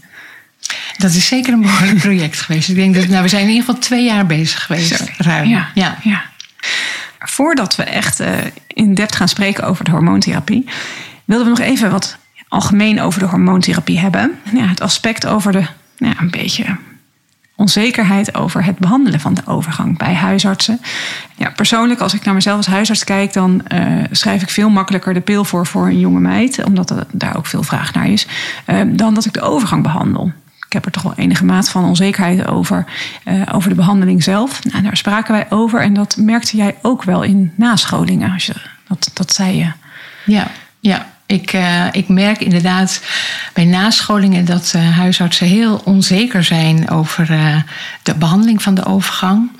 [0.97, 2.69] Dat is zeker een behoorlijk project geweest.
[2.69, 5.03] Ik denk dat nou, we zijn in ieder geval twee jaar bezig geweest.
[5.17, 5.49] Ruim.
[5.49, 5.97] Ja, ja.
[6.03, 6.21] ja.
[7.19, 8.27] Voordat we echt uh,
[8.67, 10.65] in depth gaan spreken over de hormoontherapie,
[11.25, 12.17] wilden we nog even wat
[12.47, 14.39] algemeen over de hormoontherapie hebben.
[14.53, 15.65] Ja, het aspect over de
[15.99, 16.77] ja, een beetje
[17.59, 20.81] onzekerheid over het behandelen van de overgang bij huisartsen.
[21.35, 25.13] Ja, persoonlijk, als ik naar mezelf als huisarts kijk, dan uh, schrijf ik veel makkelijker
[25.13, 28.27] de pil voor voor een jonge meid, omdat er daar ook veel vraag naar is,
[28.67, 30.31] uh, dan dat ik de overgang behandel.
[30.65, 32.85] Ik heb er toch wel enige maat van onzekerheid over,
[33.25, 34.63] uh, over de behandeling zelf.
[34.63, 38.33] Nou, daar spraken wij over en dat merkte jij ook wel in nascholingen.
[38.33, 38.53] Als je,
[38.87, 39.71] dat, dat zei je.
[40.25, 40.47] Ja,
[40.79, 41.09] ja.
[41.29, 43.01] Ik, uh, ik merk inderdaad
[43.53, 47.55] bij nascholingen dat uh, huisartsen heel onzeker zijn over uh,
[48.03, 49.51] de behandeling van de overgang.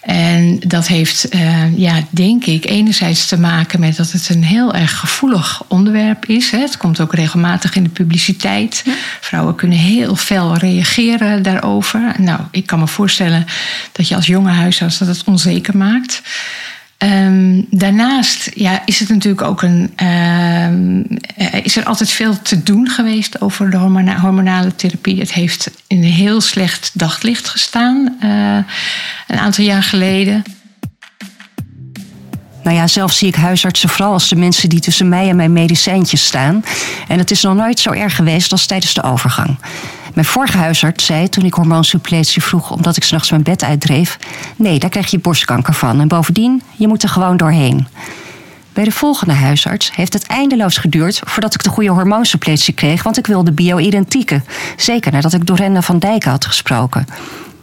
[0.00, 1.28] En dat heeft,
[1.76, 6.50] ja, denk ik, enerzijds te maken met dat het een heel erg gevoelig onderwerp is.
[6.50, 6.58] Hè.
[6.58, 8.82] Het komt ook regelmatig in de publiciteit.
[8.84, 8.92] Ja.
[9.20, 12.14] Vrouwen kunnen heel fel reageren daarover.
[12.18, 13.46] Nou, ik kan me voorstellen
[13.92, 16.22] dat je als jonge huisarts dat het onzeker maakt.
[16.98, 19.92] Um, daarnaast ja, is het natuurlijk ook een.
[20.06, 21.06] Um,
[21.62, 25.18] is er altijd veel te doen geweest over de hormona hormonale therapie.
[25.18, 28.56] Het heeft in een heel slecht daglicht gestaan uh,
[29.26, 30.42] een aantal jaar geleden.
[32.62, 35.52] Nou ja, zelf zie ik huisartsen vooral als de mensen die tussen mij en mijn
[35.52, 36.64] medicijntjes staan.
[37.08, 39.56] En het is nog nooit zo erg geweest als tijdens de overgang.
[40.14, 44.18] Mijn vorige huisarts zei toen ik hormoonsuppletie vroeg omdat ik s'nachts mijn bed uitdreef:
[44.56, 46.00] nee, daar krijg je borstkanker van.
[46.00, 47.86] En bovendien, je moet er gewoon doorheen.
[48.72, 53.18] Bij de volgende huisarts heeft het eindeloos geduurd voordat ik de goede hormoonsuppletie kreeg, want
[53.18, 54.42] ik wilde bio-identieke.
[54.76, 57.06] Zeker nadat ik Dorenda van Dijk had gesproken.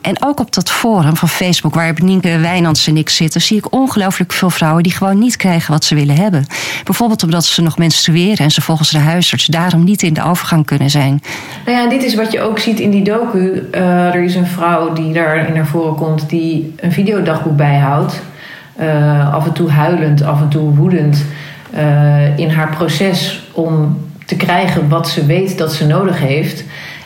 [0.02, 3.74] En ook op dat forum van Facebook waar Nienke Wijnands en ik zitten, zie ik
[3.74, 6.46] ongelooflijk veel vrouwen die gewoon niet krijgen wat ze willen hebben.
[6.84, 10.66] Bijvoorbeeld omdat ze nog menstrueren en ze volgens de huisarts daarom niet in de overgang
[10.66, 11.22] kunnen zijn.
[11.66, 13.68] Nou ja, dit is wat je ook ziet in die docu.
[13.72, 18.22] Uh, er is een vrouw die daarin naar voren komt die een videodagboek bijhoudt.
[18.80, 21.26] Uh, af en toe huilend, af en toe woedend.
[21.76, 26.64] Uh, in haar proces om te krijgen wat ze weet dat ze nodig heeft.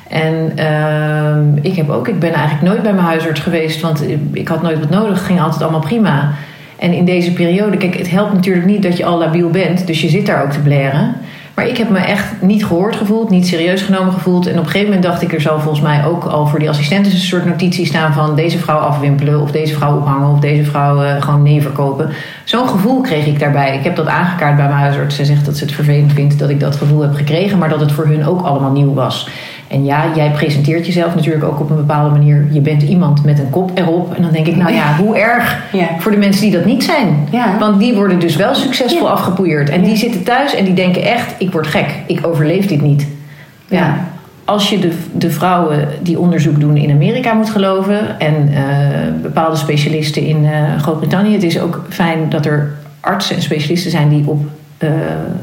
[0.07, 4.47] En uh, ik heb ook, ik ben eigenlijk nooit bij mijn huisarts geweest, want ik
[4.47, 6.33] had nooit wat nodig, het ging altijd allemaal prima.
[6.79, 10.01] En in deze periode, kijk, het helpt natuurlijk niet dat je al labiel bent, dus
[10.01, 11.15] je zit daar ook te blaren.
[11.55, 14.47] Maar ik heb me echt niet gehoord gevoeld, niet serieus genomen gevoeld.
[14.47, 16.69] En op een gegeven moment dacht ik, er zal volgens mij ook al voor die
[16.69, 20.63] assistenten een soort notitie staan van deze vrouw afwimpelen, of deze vrouw ophangen, of deze
[20.63, 22.09] vrouw gewoon nee verkopen.
[22.45, 23.77] Zo'n gevoel kreeg ik daarbij.
[23.77, 25.15] Ik heb dat aangekaart bij mijn huisarts.
[25.15, 27.79] Zij zegt dat ze het vervelend vindt dat ik dat gevoel heb gekregen, maar dat
[27.79, 29.29] het voor hun ook allemaal nieuw was.
[29.67, 32.47] En ja, jij presenteert jezelf natuurlijk ook op een bepaalde manier.
[32.51, 34.13] Je bent iemand met een kop erop.
[34.15, 35.87] En dan denk ik, nou ja, hoe erg ja.
[35.99, 37.27] voor de mensen die dat niet zijn.
[37.31, 37.57] Ja.
[37.59, 39.11] Want die worden dus wel succesvol ja.
[39.11, 39.69] afgepoeierd.
[39.69, 41.87] En die zitten thuis en die denken echt, ik word gek.
[42.07, 43.07] Ik overleef dit niet.
[43.67, 43.97] Ja.
[44.45, 48.19] Als je de, de vrouwen die onderzoek doen in Amerika moet geloven...
[48.19, 51.33] en uh, bepaalde specialisten in uh, Groot-Brittannië...
[51.33, 54.45] het is ook fijn dat er artsen en specialisten zijn die op
[54.79, 54.89] uh,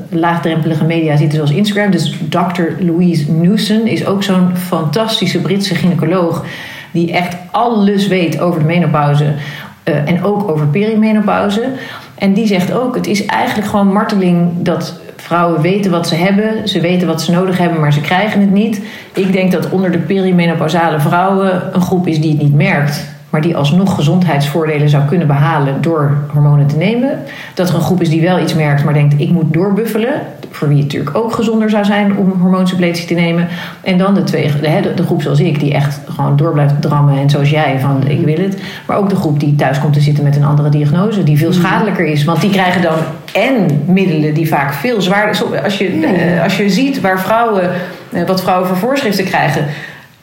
[0.08, 1.90] laagdrempelige media zitten zoals Instagram.
[1.90, 2.62] Dus Dr.
[2.78, 6.44] Louise Newson is ook zo'n fantastische Britse gynaecoloog
[6.90, 9.34] die echt alles weet over de menopauze
[9.82, 11.68] en ook over perimenopauze.
[12.14, 16.68] En die zegt ook: het is eigenlijk gewoon marteling dat vrouwen weten wat ze hebben,
[16.68, 18.82] ze weten wat ze nodig hebben, maar ze krijgen het niet.
[19.14, 23.40] Ik denk dat onder de perimenopausale vrouwen een groep is die het niet merkt maar
[23.40, 27.18] die alsnog gezondheidsvoordelen zou kunnen behalen door hormonen te nemen.
[27.54, 30.12] Dat er een groep is die wel iets merkt, maar denkt ik moet doorbuffelen.
[30.52, 33.48] Voor wie het natuurlijk ook gezonder zou zijn om hormoonsuppletie te nemen.
[33.80, 37.18] En dan de, twee, de, de groep zoals ik, die echt gewoon door blijft drammen.
[37.18, 38.62] En zoals jij, van ik wil het.
[38.86, 41.52] Maar ook de groep die thuis komt te zitten met een andere diagnose, die veel
[41.52, 42.24] schadelijker is.
[42.24, 42.94] Want die krijgen dan
[43.32, 45.62] en middelen die vaak veel zwaarder.
[45.64, 47.70] Als je, uh, als je ziet waar vrouwen,
[48.10, 49.66] uh, wat vrouwen voor voorschriften krijgen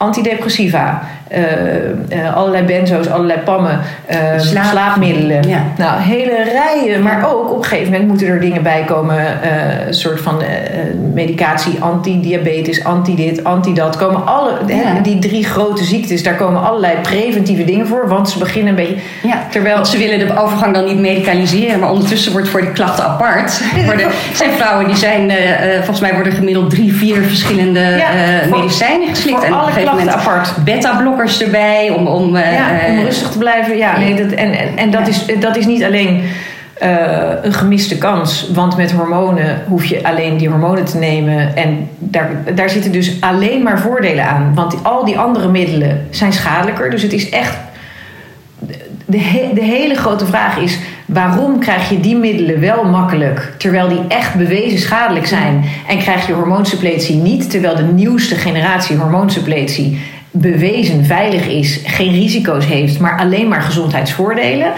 [0.00, 1.38] antidepressiva, uh,
[2.18, 3.80] uh, allerlei benzo's, allerlei pammen,
[4.36, 4.64] Slaap.
[4.64, 5.48] slaapmiddelen.
[5.48, 5.62] Ja.
[5.76, 7.02] Nou, hele rijen.
[7.02, 9.18] Maar ook op een gegeven moment moeten er dingen bij komen.
[9.86, 10.42] een soort van
[11.14, 13.96] medicatie, antidiabetes, anti-dit, anti-dat.
[13.96, 15.00] Komen alle, ja.
[15.02, 18.08] die drie grote ziektes, daar komen allerlei preventieve dingen voor.
[18.08, 18.96] Want ze beginnen een beetje...
[19.22, 21.80] Ja, terwijl ze willen de overgang dan niet medicaliseren.
[21.80, 23.62] Maar ondertussen wordt voor de klachten apart.
[23.84, 25.32] worden, zijn vrouwen die zijn,
[25.76, 28.02] volgens mij worden gemiddeld drie, vier verschillende
[28.50, 29.42] medicijnen geslikt.
[29.42, 30.64] en alle klachten apart.
[30.64, 33.76] Beta-blokkers erbij om, om, ja, uh, om rustig te blijven.
[33.76, 36.22] Ja, nee, dat, en, en, en dat, is, dat is niet alleen
[36.78, 36.90] eh,
[37.42, 38.48] een gemiste kans.
[38.54, 41.56] Want met hormonen hoef je alleen die hormonen te nemen.
[41.56, 44.52] En daar, daar zitten dus alleen maar voordelen aan.
[44.54, 46.90] Want al die andere middelen zijn schadelijker.
[46.90, 47.56] Dus het is echt.
[49.04, 50.78] De, he- de hele grote vraag is:
[51.12, 55.64] waarom krijg je die middelen wel makkelijk, terwijl die echt bewezen schadelijk zijn?
[55.88, 60.00] En krijg je hormoonsuppletie niet, terwijl de nieuwste generatie hormoonsuppletie
[60.30, 64.72] bewezen veilig is, geen risico's heeft, maar alleen maar gezondheidsvoordelen?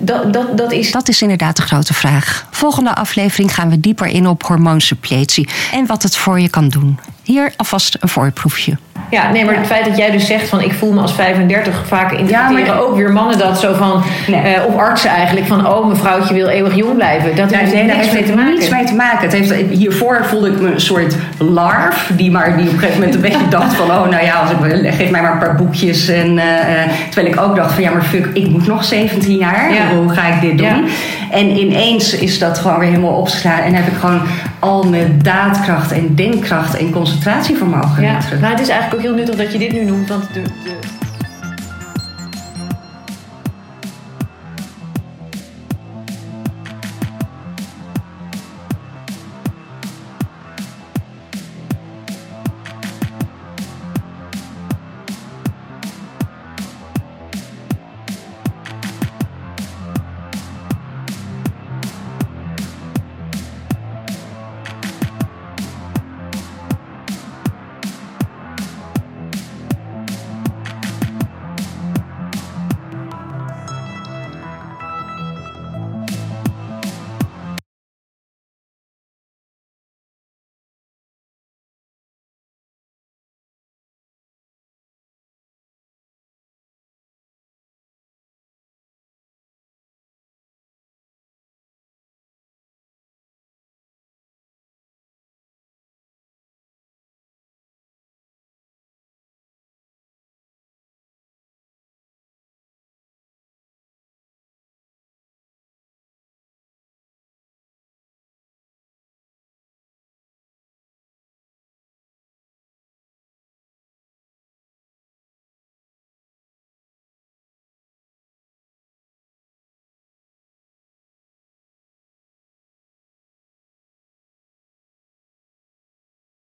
[0.00, 0.90] Dat, dat, dat is.
[0.90, 2.46] Dat is inderdaad de grote vraag.
[2.50, 6.98] Volgende aflevering gaan we dieper in op hormoonsuppletie en wat het voor je kan doen.
[7.30, 8.76] Hier alvast een voorproefje.
[9.10, 11.86] Ja, nee, maar het feit dat jij dus zegt van ik voel me als 35,
[11.86, 16.34] vaak interpreteren ook weer mannen dat zo van, eh, of artsen eigenlijk, van oh mevrouwtje
[16.34, 17.36] wil eeuwig jong blijven.
[17.36, 18.54] Dat heeft nee, daar niks heeft mee te het maken.
[18.54, 19.28] niets mee te maken.
[19.28, 22.98] Het heeft, hiervoor voelde ik me een soort larf, die, maar, die op een gegeven
[22.98, 25.54] moment een beetje dacht van, oh nou ja, als ik, geef mij maar een paar
[25.54, 26.08] boekjes.
[26.08, 29.36] En, eh, eh, terwijl ik ook dacht van, ja maar fuck, ik moet nog 17
[29.36, 29.74] jaar.
[29.74, 29.94] Ja.
[29.94, 30.66] Hoe ga ik dit doen?
[30.66, 30.82] Ja.
[31.30, 33.64] En ineens is dat gewoon weer helemaal opgeslagen.
[33.64, 34.22] En heb ik gewoon
[34.58, 38.40] al mijn daadkracht en denkkracht en concentratievermogen Ja, weer terug.
[38.40, 40.70] nou, het is eigenlijk ook heel nuttig dat je dit nu noemt, want de, de